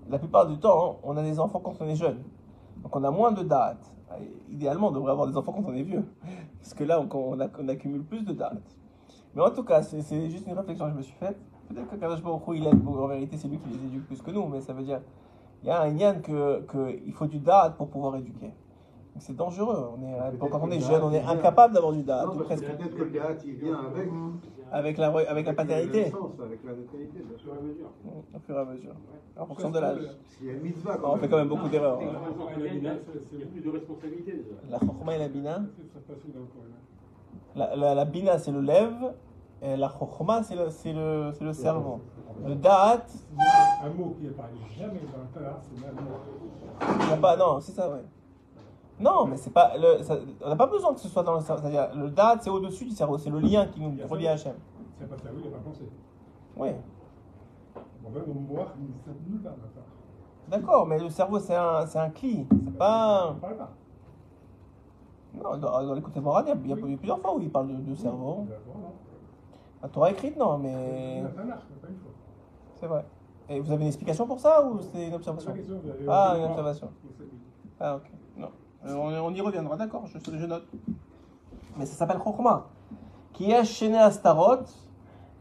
[0.08, 2.22] la plupart du temps, hein, on a des enfants quand on est jeune.
[2.82, 3.92] Donc on a moins de dates.
[4.48, 6.04] Idéalement, on devrait avoir des enfants quand on est vieux.
[6.60, 8.76] Parce que là, on, accumule plus de dates.
[9.34, 11.36] Mais en tout cas, c'est juste une réflexion que je me suis faite.
[11.68, 14.30] Peut-être que Kadosh Baruch il aide, en vérité, c'est lui qui les éduque plus que
[14.30, 15.00] nous, mais ça veut dire,
[15.62, 18.52] il y a un yann que, que il faut du date pour pouvoir éduquer.
[19.18, 19.88] C'est dangereux.
[19.96, 22.26] On est, quand on est jeune, on est incapable d'avoir du date.
[22.36, 24.08] Peut-être que le théâtre, il vient avec.
[24.72, 26.04] Avec la, avec la paternité.
[26.06, 27.52] naissance, Avec la natalité, bien sûr.
[27.52, 27.86] Sur la mesure.
[28.34, 28.94] Au fur et à mesure.
[29.38, 30.00] En fonction de l'âge.
[31.04, 32.00] On fait quand même beaucoup d'erreurs.
[32.00, 32.04] Hein.
[32.04, 34.56] la Israël, Bina, il y a- c'est- il y a plus de responsabilité déjà.
[34.68, 35.56] La chokma et la bina.
[35.56, 35.66] Hein.
[37.54, 39.14] La, la, la bina, c'est le lève.
[39.62, 42.00] Et la chokma, c'est le, c'est le, c'est le cerveau.
[42.44, 42.54] Le
[43.84, 45.94] Un mot qui est parlé jamais dans le théâtre, c'est même
[47.30, 47.36] mot.
[47.36, 48.04] Non, c'est ça, ouais.
[48.98, 49.76] Non, mais c'est pas.
[49.76, 51.62] Le, ça- on n'a pas besoin que ce soit dans le cerveau.
[51.62, 53.18] C'est-à-dire, le da'at, c'est au-dessus du cerveau.
[53.18, 54.54] C'est le lien qui nous relie à Hachem.
[54.98, 55.82] C'est pas cerveau, il n'y a pas pensé.
[56.56, 56.68] Oui,
[58.48, 59.50] voir, maintenant.
[60.48, 62.46] d'accord, mais le cerveau, c'est un, c'est un cli.
[62.64, 63.30] C'est pas.
[63.30, 63.70] On ne parle pas.
[65.34, 67.68] Non, dans, dans l'écoute morale, il y a- il y plusieurs fois où il parle
[67.68, 68.46] de, de cerveau.
[69.82, 71.22] La Torah écrite, non, mais.
[72.80, 73.04] C'est vrai.
[73.48, 75.52] Et vous avez une explication pour ça ou c'est une observation
[76.08, 76.90] Ah, une observation.
[77.78, 78.10] Ah, ok.
[78.36, 78.48] Non.
[78.86, 80.66] Euh, on, on y reviendra, d'accord, je, je note.
[81.76, 82.66] Mais ça s'appelle Chokhmah.
[83.32, 84.64] Qui est Shene Astarot.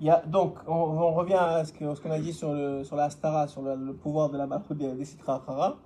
[0.02, 2.98] Il y a, donc, on, on revient à ce qu'on a dit sur, le, sur
[2.98, 5.78] la Astara, sur le, le pouvoir de la Malchut des, Sitra Achara.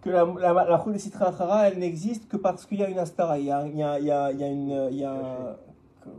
[0.00, 3.38] Que la, la, des Sitra Achara, elle n'existe que parce qu'il y a une Astara.
[3.38, 4.88] Il y a, il y a, il y a, une.
[4.90, 5.14] Il y a,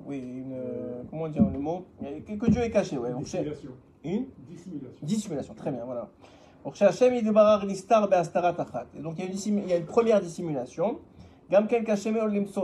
[0.05, 0.55] oui, une.
[1.09, 1.85] Comment dire le mot?
[1.99, 3.11] Que, Dieu est caché, ouais.
[3.17, 3.71] Dissimulation.
[4.03, 5.05] Une Dissimulation.
[5.05, 6.09] Dissimulation, très bien, voilà.
[6.63, 6.75] Ben, et
[9.01, 10.99] donc il y, a une, il y a une première dissimulation.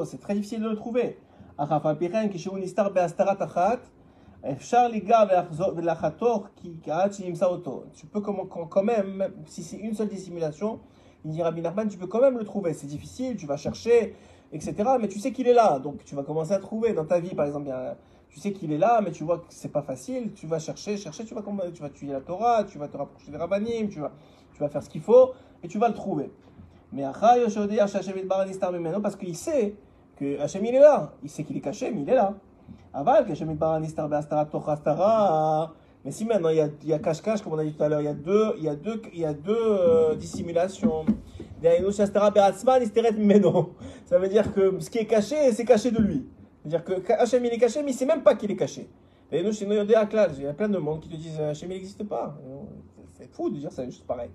[0.06, 1.18] C'est très difficile de le trouver.
[7.94, 10.80] Tu peux quand même, si c'est une seule dissimulation,
[11.26, 12.74] il dit Rabbi Nachman, tu peux quand même le trouver.
[12.74, 14.14] C'est difficile, tu vas chercher,
[14.54, 14.76] etc.
[15.02, 17.34] Mais tu sais qu'il est là, donc tu vas commencer à trouver dans ta vie,
[17.34, 17.66] par exemple.
[17.66, 17.98] Il y a,
[18.38, 20.32] tu sais qu'il est là, mais tu vois que c'est pas facile.
[20.36, 21.42] Tu vas chercher, chercher, tu vas,
[21.74, 24.12] tu vas tuer la Torah, tu vas te rapprocher des rabbinim, tu vas,
[24.54, 25.32] tu vas faire ce qu'il faut,
[25.64, 26.32] et tu vas le trouver.
[26.92, 27.02] Mais
[29.02, 29.74] parce qu'il sait
[30.18, 31.14] que Hachem il est là.
[31.24, 32.36] Il sait qu'il est caché, mais il est là.
[32.94, 33.26] Aval.
[36.06, 38.06] Mais si maintenant il y a, cache-cache, comme on a dit tout à l'heure, il
[38.06, 41.08] y a deux, il y a deux, il y a deux euh, dissimulations.
[44.06, 46.28] Ça veut dire que ce qui est caché, c'est caché de lui.
[46.66, 48.89] C'est-à-dire que Hachem il est caché, mais il ne sait même pas qu'il est caché.
[49.30, 51.74] Et nous, chez nous, il y a plein de monde qui te disent Hachem il
[51.74, 52.37] n'existe pas.
[53.16, 54.30] C'est fou de dire ça, juste pareil.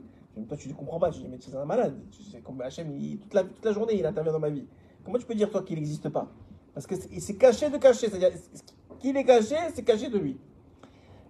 [0.48, 1.10] Toi, tu ne comprends pas.
[1.12, 1.96] Je dis, mais tu es un malade.
[2.12, 4.66] Tu sais, comme Hachem, il- toute, la, toute la journée, il intervient dans ma vie.
[5.04, 6.28] Comment tu peux dire, toi, qu'il n'existe pas
[6.76, 8.08] Parce que c'est- il s'est caché de caché.
[8.10, 8.32] C'est-à-dire,
[9.00, 10.38] qu'il est caché, c'est caché de lui.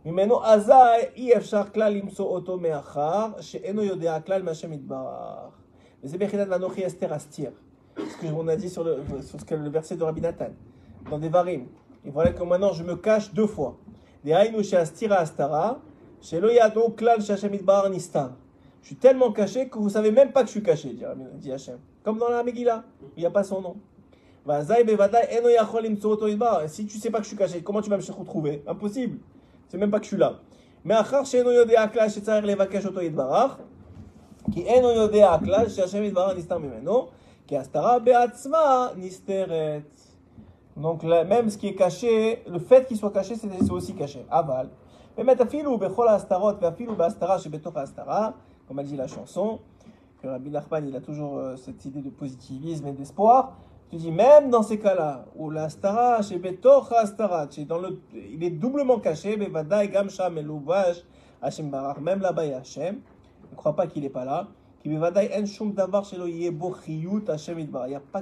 [0.06, 0.72] ממנו אזי
[1.16, 5.60] אי אפשר כלל למצוא אותו מאחר שאינו יודע כלל מהשם יתברך.
[6.04, 7.52] וזה ביחידת ואנוכי אסתר אסתיר.
[7.98, 10.52] ce qu'on a dit sur le, sur ce que le verset de Rabbi Nathan,
[11.11, 11.67] dans des varim.
[12.05, 13.77] Et voilà que maintenant je me cache deux fois.
[14.25, 14.31] Je
[18.83, 20.97] suis tellement caché que vous savez même pas que je suis caché,
[21.35, 21.79] dit Hachem.
[22.03, 22.85] Comme dans la Megillah,
[23.17, 23.77] il n'y a pas son nom.
[26.67, 28.63] Si tu sais pas que je suis caché, comment tu vas me retrouver?
[28.67, 29.19] Impossible.
[29.69, 30.41] C'est même pas que je suis là.
[30.85, 31.53] Mais achar she'eno
[40.77, 44.25] donc même ce qui est caché, le fait qu'il soit caché, c'est aussi caché.
[44.31, 44.71] Aval.
[45.17, 48.35] Mais metafilu bechol astarot, veafilu beastara shebetoch astara,
[48.67, 49.61] comme a dit la chanson,
[50.23, 53.59] que Rabbi Nachman, il a toujours euh, cette idée de positivisme et d'espoir.
[53.91, 59.37] Tu dis, même dans ces cas-là, où l'astara shebetoch astara, il est doublement caché,
[59.93, 60.31] gamsha
[61.43, 63.01] Hashem barach, même là-bas, il y a Hashem.
[63.51, 64.47] Ne crois pas qu'il n'est pas là.
[64.85, 65.13] Il n'y a pas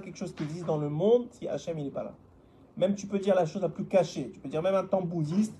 [0.00, 2.12] quelque chose qui existe dans le monde si Hachem n'est pas là.
[2.80, 4.30] Même tu peux dire la chose la plus cachée.
[4.32, 5.52] Tu peux dire même un temple bouddhiste,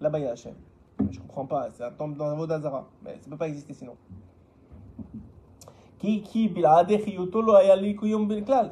[0.00, 0.54] là-bas il y a Hachem.
[1.08, 2.88] Je comprends pas, c'est un temple dans un d'Azara.
[3.04, 3.96] Mais ça ne peut pas exister sinon.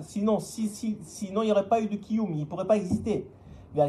[0.03, 2.77] Sinon, si, si, sinon, il n'y aurait pas eu de kiyum, il ne pourrait pas
[2.77, 3.27] exister.
[3.75, 3.89] Dans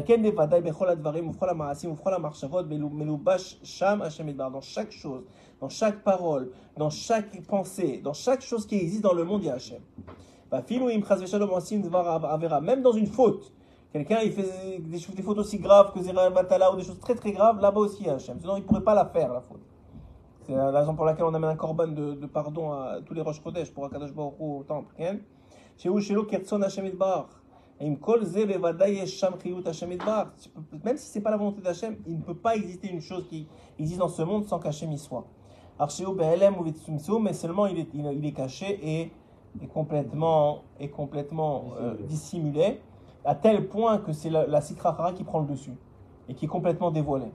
[4.62, 5.24] chaque chose,
[5.60, 9.46] dans chaque parole, dans chaque pensée, dans chaque chose qui existe dans le monde, il
[9.46, 9.82] y a Hachem.
[12.62, 13.52] Même dans une faute,
[13.94, 17.14] Quelqu'un, il fait des, des, fautes aussi graves que Zera Batala ou des choses très
[17.14, 18.40] très graves, là-bas aussi, Hachem.
[18.40, 19.62] Sinon, il ne pourrait pas la faire, la faute.
[20.40, 23.40] C'est la raison pour laquelle on amène un corban de, pardon à tous les roches
[23.40, 24.92] Kodesh pour Akadosh Baruch au temple.
[24.98, 25.16] Chez
[26.00, 26.16] chez
[26.56, 26.90] Hachem
[30.84, 33.28] Même si ce n'est pas la volonté d'Hachem, il ne peut pas exister une chose
[33.28, 33.46] qui
[33.78, 35.24] existe dans ce monde sans qu'Hachem y soit.
[35.78, 39.12] Mais seulement il est, il est caché et,
[39.62, 41.74] et complètement, et complètement
[42.08, 42.64] dissimulé.
[42.64, 42.93] Euh,
[43.24, 45.76] à tel point que c'est la, la sikrahara qui prend le dessus
[46.28, 47.32] et qui est complètement dévoilée.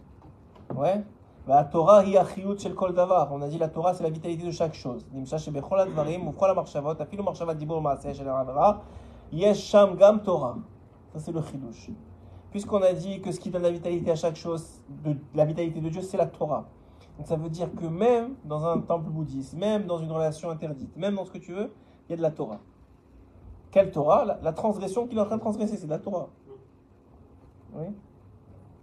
[0.75, 1.03] Ouais
[1.47, 3.29] bah, La Torah shel kol davar.
[3.31, 5.05] On a dit la Torah c'est la vitalité de chaque chose.
[9.97, 10.57] gam Torah.
[11.13, 11.89] Ça c'est le chidush.
[12.51, 14.83] Puisqu'on a dit que ce qui donne la vitalité à chaque chose,
[15.35, 16.65] la vitalité de Dieu, c'est la Torah.
[17.17, 20.95] Donc ça veut dire que même dans un temple bouddhiste, même dans une relation interdite,
[20.97, 21.71] même dans ce que tu veux,
[22.07, 22.59] il y a de la Torah.
[23.71, 26.29] Quelle Torah la, la transgression qu'il est en train de transgresser, c'est de la Torah.
[27.73, 27.85] Oui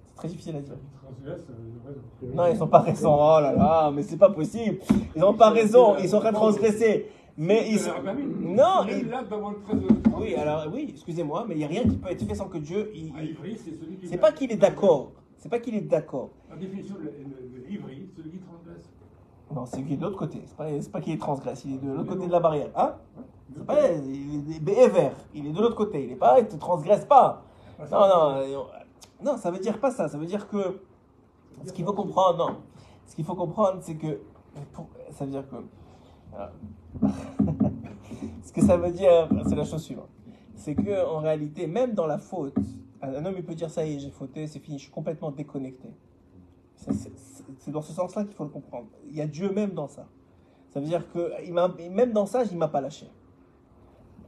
[0.06, 0.74] C'est très difficile à dire.
[2.34, 3.14] Non, ils sont pas raison.
[3.14, 4.78] Oh là là, mais c'est pas possible.
[5.14, 5.96] Ils ont pas raison.
[5.98, 7.10] Ils sont en train de transgresser.
[7.38, 7.90] Mais ils sont...
[8.40, 12.34] Non, de Oui, alors oui, excusez-moi, mais il n'y a rien qui peut être fait
[12.34, 12.90] sans que Dieu.
[12.94, 13.58] il- il- Ivry,
[14.04, 15.12] c'est pas qu'il est d'accord.
[15.36, 16.30] C'est pas qu'il est d'accord.
[16.48, 18.90] La définition de, Ivry, celui qui transgresse.
[19.54, 20.40] Non, c'est qu'il est de l'autre côté.
[20.46, 21.62] C'est pas, pas qu'il est transgresse.
[21.66, 22.70] Il est de l'autre côté de la barrière.
[22.74, 22.94] Hein?
[23.64, 23.92] Pas.
[23.92, 25.14] Il est bévert.
[25.34, 26.04] Il est de l'autre côté.
[26.04, 26.38] Il est pas.
[26.40, 27.42] Il te transgresse pas.
[27.78, 28.30] Non, non.
[28.36, 28.58] euh,
[29.22, 30.08] Non, ça veut dire pas ça.
[30.08, 30.80] Ça veut dire que.
[31.64, 32.56] Ce qu'il faut comprendre, non.
[33.06, 34.20] Ce qu'il faut comprendre, c'est que.
[35.12, 35.56] Ça veut dire que.
[38.44, 40.08] Ce que ça veut dire, c'est la chose suivante.
[40.54, 42.54] C'est que en réalité, même dans la faute,
[43.02, 45.30] un homme il peut dire ça y est, j'ai fauté, c'est fini, je suis complètement
[45.30, 45.88] déconnecté.
[46.76, 47.12] C'est-
[47.70, 48.86] dans ce sens-là qu'il faut le comprendre.
[49.08, 50.06] Il y a Dieu même dans ça.
[50.70, 51.52] Ça veut dire que il
[51.90, 53.06] même dans ça, il m'a pas lâché.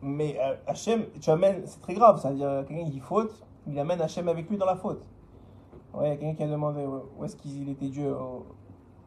[0.02, 2.20] Mais euh, Hachem, tu amènes, c'est très grave.
[2.20, 3.32] Ça veut dire quelqu'un qui faute,
[3.66, 5.02] il amène Hachem avec lui dans la faute.
[5.94, 6.84] Ouais, il y a quelqu'un qui a demandé
[7.18, 8.46] où est-ce qu'il était Dieu au-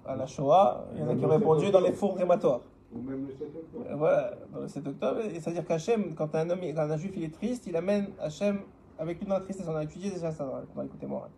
[0.06, 0.86] à la Shoah.
[0.96, 2.62] Il y en a qui ont répondu dans les fours crématoires.
[2.94, 3.86] Ou même le 7 octobre.
[3.90, 5.20] Euh, Voilà, dans le 7 octobre.
[5.22, 8.62] Et c'est-à-dire qu'Hachem, quand un homme, quand un juif il est triste, il amène Hachem
[9.00, 9.66] avec lui dans la tristesse.
[9.70, 11.30] On a étudié déjà ça dans Écoutez moi.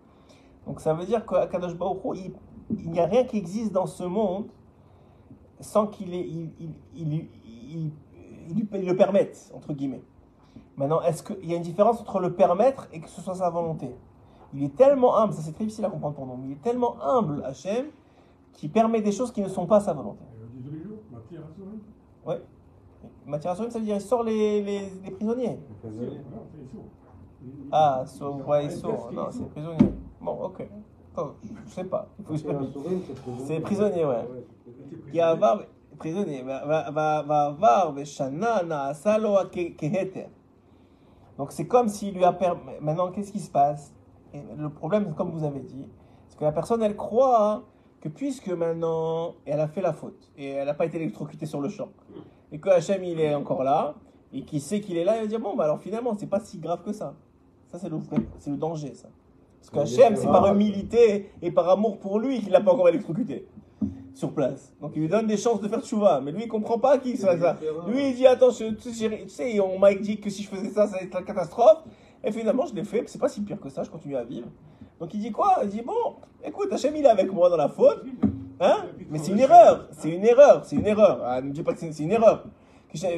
[0.66, 2.32] Donc ça veut dire qu'à Kadosh Baruch Hu,
[2.72, 4.46] il n'y a rien qui existe dans ce monde
[5.60, 7.92] sans qu'il il, il, il, il-
[8.48, 10.04] il- il lui- il le permette, entre guillemets.
[10.78, 13.50] Maintenant, est-ce qu'il y a une différence entre le permettre et que ce soit sa
[13.50, 13.94] volonté?
[14.54, 16.62] Il est tellement humble, ça c'est très difficile à comprendre pour nous, mais il est
[16.62, 17.88] tellement humble, Hachem,
[18.54, 20.24] qui permet des choses qui ne sont pas sa volonté.
[22.26, 22.42] Ouais.
[23.26, 25.60] Mathias ça veut dire il sort les, les, les prisonniers.
[26.72, 26.84] Sourd.
[27.72, 29.12] Ah, so, ouais, ils sont.
[29.12, 29.94] Non, c'est prisonnier.
[30.22, 30.68] Bon, ok.
[31.18, 31.32] Oh,
[31.66, 32.08] je sais pas.
[32.20, 34.28] Il faut que je C'est prisonnier, ouais.
[35.12, 35.62] Qui a var,
[35.98, 36.44] prisonnier.
[41.38, 42.62] Donc c'est comme s'il lui a permis.
[42.82, 43.94] Maintenant, qu'est-ce qui se passe?
[44.58, 45.88] Le problème, comme vous avez dit,
[46.28, 47.64] c'est que la personne, elle croit
[48.02, 51.62] que puisque maintenant, elle a fait la faute et elle n'a pas été électrocutée sur
[51.62, 51.90] le champ,
[52.52, 53.96] et que Hachem, il est encore là,
[54.34, 56.40] et qu'il sait qu'il est là, il va dire bon, bah alors finalement, c'est pas
[56.40, 57.16] si grave que ça.
[57.68, 58.00] Ça, c'est le,
[58.40, 59.10] c'est le danger, ça.
[59.60, 62.90] Parce que Hachem, c'est par humilité et par amour pour lui qu'il l'a pas encore
[62.90, 63.48] électrocuté.
[64.14, 64.74] Sur place.
[64.82, 66.22] Donc il lui donne des chances de faire tchouva.
[66.22, 67.58] Mais lui, il comprend pas qui fait ça.
[67.88, 68.92] Lui, il dit Attends, je- tu
[69.28, 71.84] sais, on m'a dit que si je faisais ça, ça allait être la catastrophe.
[72.24, 73.04] Et finalement, je l'ai fait.
[73.08, 74.48] C'est pas si pire que ça, je continue à vivre.
[75.00, 75.56] Donc il dit quoi?
[75.64, 78.04] Il dit Bon, écoute, Hachem, il est avec moi dans la faute.
[78.60, 78.86] Hein?
[79.10, 79.88] Mais c'est une erreur.
[79.92, 80.64] C'est une erreur.
[80.64, 81.20] C'est une erreur.
[81.26, 82.46] Ah, ne me dis pas que c'est une erreur.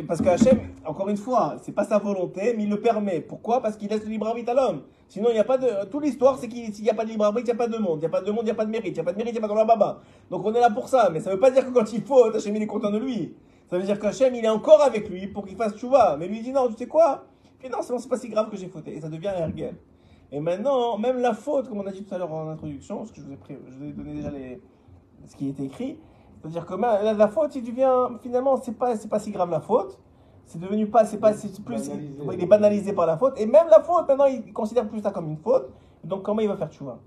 [0.08, 3.20] Parce que Hachem, encore une fois, c'est pas sa volonté, mais il le permet.
[3.20, 3.62] Pourquoi?
[3.62, 4.84] Parce qu'il laisse le libre arbitre à l'homme.
[5.10, 5.86] Sinon, il n'y a pas de.
[5.90, 7.78] Toute l'histoire, c'est qu'il n'y a pas de libre arbitre, il n'y a pas de
[7.78, 7.98] monde.
[7.98, 8.92] Il n'y a pas de monde, il n'y a pas de mérite.
[8.92, 10.00] Il n'y a pas de mérite, il n'y a pas la baba.
[10.32, 11.10] Donc on est là pour ça.
[11.12, 13.00] Mais ça ne veut pas dire que quand il faut, Hachem, il est content de
[13.00, 13.36] lui.
[13.70, 16.16] Ça veut dire qu'Hachem, il est encore avec lui pour qu'il fasse chouva.
[16.18, 17.26] Mais lui, il dit non, tu sais quoi?
[17.60, 18.96] Finalement, c'est pas si grave que j'ai fauté.
[18.96, 19.76] Et ça devient un ergel.
[20.32, 23.12] Et maintenant, même la faute, comme on a dit tout à l'heure en introduction, parce
[23.12, 24.62] que je vous ai, donné déjà les,
[25.28, 25.98] ce qui est écrit,
[26.50, 29.60] c'est-à-dire que la, la faute, il devient, finalement, c'est pas, c'est pas si grave la
[29.60, 30.00] faute.
[30.46, 31.90] C'est devenu pas, c'est pas, c'est plus,
[32.34, 33.34] il est banalisé par la faute.
[33.40, 35.70] Et même la faute, maintenant, il considère plus ça comme une faute.
[36.04, 37.00] Donc, comment il va faire tchouva?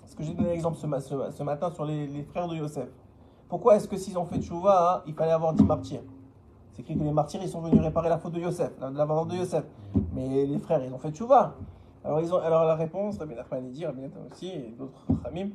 [0.00, 2.88] Parce que j'ai donné l'exemple ce, ce, ce matin sur les, les frères de Yosef.
[3.50, 6.00] Pourquoi est-ce que s'ils ont fait tchouva, hein, il fallait avoir 10 martyrs?
[6.72, 9.04] C'est écrit que les martyrs, ils sont venus réparer la faute de Yosef, la, la
[9.04, 9.64] vente de Yosef.
[10.14, 11.54] Mais les frères, ils ont fait tchouva.
[12.02, 15.50] Alors, ils ont, alors la réponse, Rabbi Nachman dit, Rabbi Nathan aussi, et d'autres Ramim,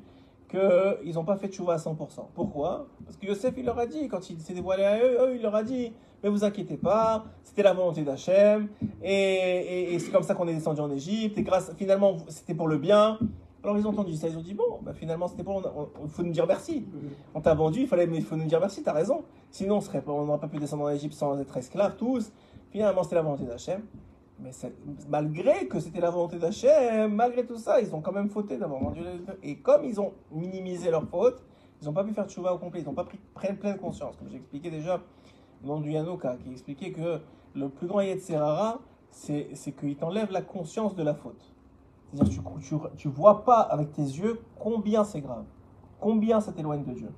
[0.50, 1.96] qu'ils n'ont pas fait tchouva à 100%.
[2.34, 2.88] Pourquoi?
[3.06, 5.42] Parce que Yosef, il leur a dit, quand il s'est dévoilé à eux, eux, il
[5.42, 5.94] leur a dit,
[6.24, 8.68] mais vous inquiétez pas, c'était la volonté d'Hachem,
[9.04, 12.54] et, et- et c'est comme ça qu'on est descendu en Égypte, et grâce, finalement, c'était
[12.56, 13.20] pour le bien.
[13.62, 16.10] Alors ils ont entendu ça, ils ont dit, bon, bah, finalement, c'était pour, on- il
[16.10, 16.86] faut nous dire merci.
[17.36, 19.24] On t'a vendu, il fallait, mais il faut nous dire merci, t'as raison.
[19.52, 22.32] Sinon, on n'aurait pas pu descendre en Égypte sans être esclaves tous.
[22.72, 23.82] Finalement, c'était la volonté d'Hachem.
[24.42, 24.52] Mais
[25.10, 28.82] malgré que c'était la volonté d'Hachem, malgré tout ça, ils ont quand même fauté d'avoir
[28.82, 31.44] vendu les Et comme ils ont minimisé leur faute,
[31.82, 34.16] ils n'ont pas pu faire tchouva au complet, ils n'ont pas pris pleine, pleine conscience.
[34.16, 35.02] Comme j'ai expliqué déjà,
[35.64, 37.20] nom du Yanouka, qui expliquait que
[37.56, 38.80] le plus grand Yetzerara,
[39.12, 41.54] c'est qu'il t'enlève la conscience de la faute.
[42.14, 45.46] C'est-à-dire que tu, tu, tu vois pas avec tes yeux combien c'est grave,
[46.00, 47.10] combien ça t'éloigne de Dieu.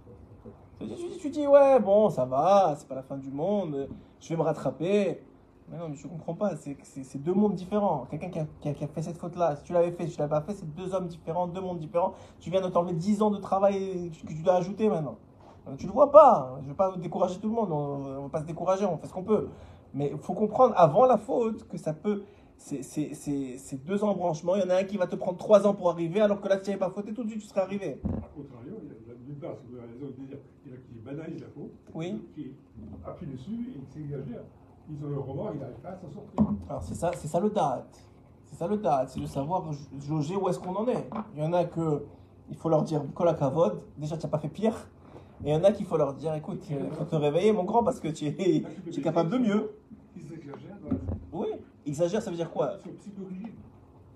[0.80, 3.88] Tu, tu dis, ouais, bon, ça va, c'est pas la fin du monde,
[4.20, 5.22] je vais me rattraper.
[5.72, 8.06] Mais non, mais je comprends pas, c'est deux mondes différents.
[8.10, 10.14] Quelqu'un qui a, qui a- qui a fait cette faute-là, si tu l'avais fait, si
[10.16, 12.14] tu l'avais pas fait, c'est deux hommes différents, deux mondes différents.
[12.42, 15.18] Tu viens de t'enlever 10 ans de travail que tu dois ajouter maintenant.
[15.68, 18.30] Euh, Tu le vois pas, je veux pas décourager tout le monde, on, on va
[18.30, 19.48] pas se décourager, on fait ce qu'on peut.
[19.94, 22.24] Mais il faut comprendre avant la faute que ça peut.
[22.58, 25.90] C'est deux embranchements, il y en a un qui va te prendre trois ans pour
[25.90, 28.00] arriver, alors que là, si tu n'avais pas fauté, tout de suite tu serais arrivé.
[28.04, 30.80] Au contrario, il y a part, c'est la raison de dire il y en a
[30.82, 32.22] qui banalisent la faute, Oui.
[32.36, 32.52] qui
[33.06, 34.44] appuient dessus et qui s'exagèrent.
[34.92, 36.54] Ils ont le remords, ils n'arrivent pas à s'en sortir.
[36.70, 37.98] Alors c'est ça, c'est ça le date.
[38.46, 39.64] C'est ça le date, c'est de savoir
[40.00, 41.10] jauger où est-ce qu'on en est.
[41.36, 42.06] Il y en a que
[42.50, 44.76] il faut leur dire cola kavod, déjà tu n'as pas fait pire.
[45.44, 47.64] Et il y en a qu'il faut leur dire écoute, il faut te réveiller mon
[47.64, 49.72] grand parce que tu es, tu es capable de mieux.
[50.16, 50.98] Ils exagèrent la
[51.32, 51.48] Oui,
[51.86, 52.74] exagère ça veut dire quoi?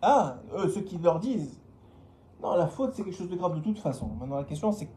[0.02, 1.58] Ah, eux, ceux qui leur disent.
[2.44, 4.08] Non, la faute c'est quelque chose de grave de toute façon.
[4.20, 4.90] Maintenant la question c'est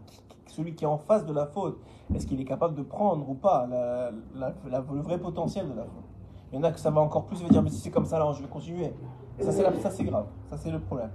[0.57, 1.79] celui qui est en face de la faute,
[2.13, 5.73] est-ce qu'il est capable de prendre ou pas la, la- la- le vrai potentiel de
[5.75, 6.03] la faute
[6.51, 7.91] Il y en a que ça va encore plus, il va dire mais si c'est
[7.91, 8.93] comme ça alors je vais continuer.
[9.39, 11.09] Et ça c'est la- ça c'est grave, ça c'est le problème.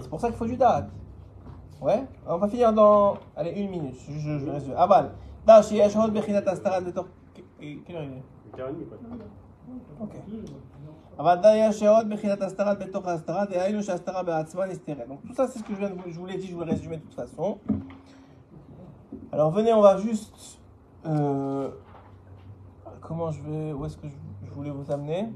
[0.00, 0.88] C'est pour ça qu'il faut du date.
[1.80, 3.96] Ouais, on va finir dans allez une minute.
[4.08, 4.74] Je, je, je résume.
[4.76, 5.12] Aval.
[5.46, 8.22] Da chez Yashod Bechinat Astaran de Tor- Quelle heure il est
[8.54, 8.98] Une heure et demie, quoi.
[10.00, 10.14] Ok.
[11.18, 15.08] אבל די יש שעוד בחינת הסתרה בתוך ההסתרה, דהיינו שההסתרה בעצמה נסתרת.
[15.08, 16.54] Donc tout ça c'est ce que je, viens de vous, je vous l'ai dit, je
[16.54, 17.58] vous le résumer de toute façon.
[19.33, 20.59] Alors venez, on va juste...
[21.07, 21.69] Euh,
[23.01, 23.73] comment je vais...
[23.73, 25.29] Où est-ce que je, voulais vous amener?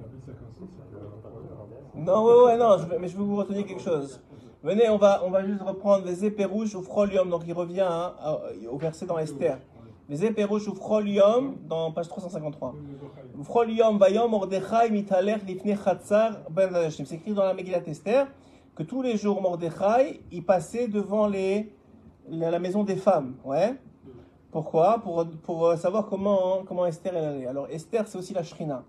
[1.95, 4.22] Non, ouais, ouais, non, mais je veux vous retenir quelque chose.
[4.62, 7.89] Venez, on va, on va juste reprendre les épées rouges ou frolium, donc il revient
[7.89, 8.14] hein,
[8.70, 9.58] au verset dans Esther.
[10.08, 12.76] Les épées rouges ou frolium, dans page 353.
[13.41, 13.98] Frolium,
[14.30, 16.34] mordechai, mitaler, lifne, chatzar,
[16.91, 18.28] C'est écrit dans la Megillat Esther
[18.76, 21.74] que tous les jours, Mordechai, il passait devant les,
[22.30, 23.38] la, la maison des femmes.
[23.43, 23.76] Ouais.
[24.58, 24.97] Pourquoi?
[25.03, 27.45] Pour, pour euh, savoir comment, comment Esther elle allait.
[27.45, 28.84] Alors Esther c'est aussi la Shrina.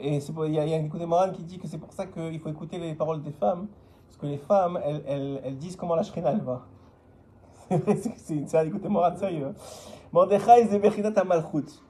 [0.00, 2.48] Et il y a, a une Moran qui dit que c'est pour ça qu'il faut
[2.48, 3.68] écouter les paroles des femmes.
[4.08, 6.66] Parce que les femmes elles, elles, elles disent comment la Shrina elle va.
[8.16, 9.54] C'est un écouter Moran sérieux.
[10.12, 11.80] Mordechai c'est Bechinat HaMalchut.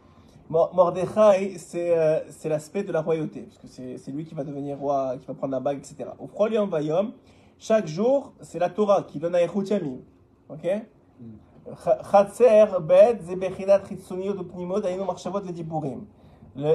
[0.51, 5.17] Mor- Mordechai, c'est l'aspect de la royauté, parce que c'est lui qui va devenir roi,
[5.19, 6.11] qui va prendre la bague, etc.
[6.19, 7.13] Au Frolium Vayom,
[7.59, 10.01] chaque jour, c'est la Torah qui donne à Yechut Yamim.
[10.51, 10.67] Ok?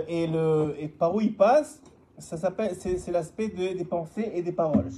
[0.08, 1.82] Et, le, et par où il passe,
[2.18, 4.89] ça s'appelle, c'est c'est l'aspect de- des pensées et des paroles.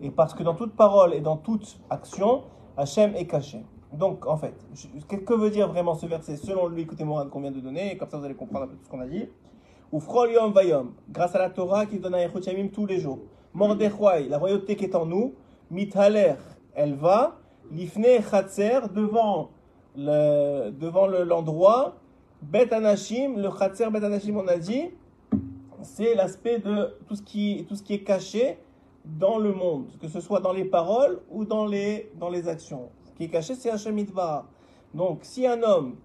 [0.00, 2.44] Et parce que dans toute parole et dans toute action,
[2.76, 3.64] Hachem est caché.
[3.92, 4.54] Donc, en fait,
[5.08, 8.08] que, veut dire vraiment ce verset selon lui, écoutez Moran qu'on vient de donner, comme
[8.08, 9.28] ça vous allez comprendre un peu tout ce qu'on a dit.
[9.90, 13.20] Ou Frol Yom Vayom, grâce à la Torah qui donne à Yamim tous les jours.
[13.54, 15.34] Mordechai, la royauté qui est en nous,
[15.70, 16.34] Mithaler,
[16.74, 17.36] elle va,
[17.70, 19.50] Lifne Chatzer, devant
[19.96, 21.96] le- devant le- l'endroit,
[22.40, 24.90] Bet Anashim, le Chatzer Bet Anashim, on a dit,
[25.82, 28.58] c'est l'aspect de tout ce, qui, tout ce qui est caché
[29.04, 32.90] dans le monde, que ce soit dans les paroles ou dans les, dans les actions.
[33.06, 33.96] Ce qui est caché, c'est Hashem.
[34.94, 35.96] Donc, si un homme,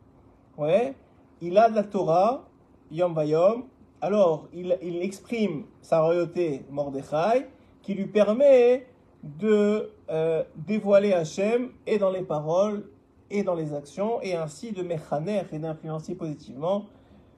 [0.58, 0.96] ouais,
[1.42, 2.44] il a de la Torah,
[2.92, 3.66] Yom Vayom,
[4.04, 7.48] alors il, exprime sa royauté Mordechai,
[7.82, 8.86] qui lui permet
[9.24, 12.84] de euh, dévoiler Hachem et dans les paroles
[13.32, 16.84] et dans les actions, et ainsi de mechaner et d'influencer positivement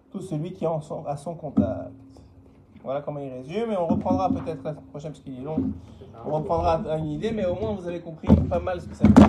[0.10, 1.92] tout celui qui en son- à son contact.
[2.84, 5.58] Voilà comment il résume, et on reprendra peut-être la prochaine parce qu'il est long.
[6.26, 9.04] On reprendra une idée, mais au moins vous avez compris pas mal ce que ça
[9.08, 9.28] veut dire.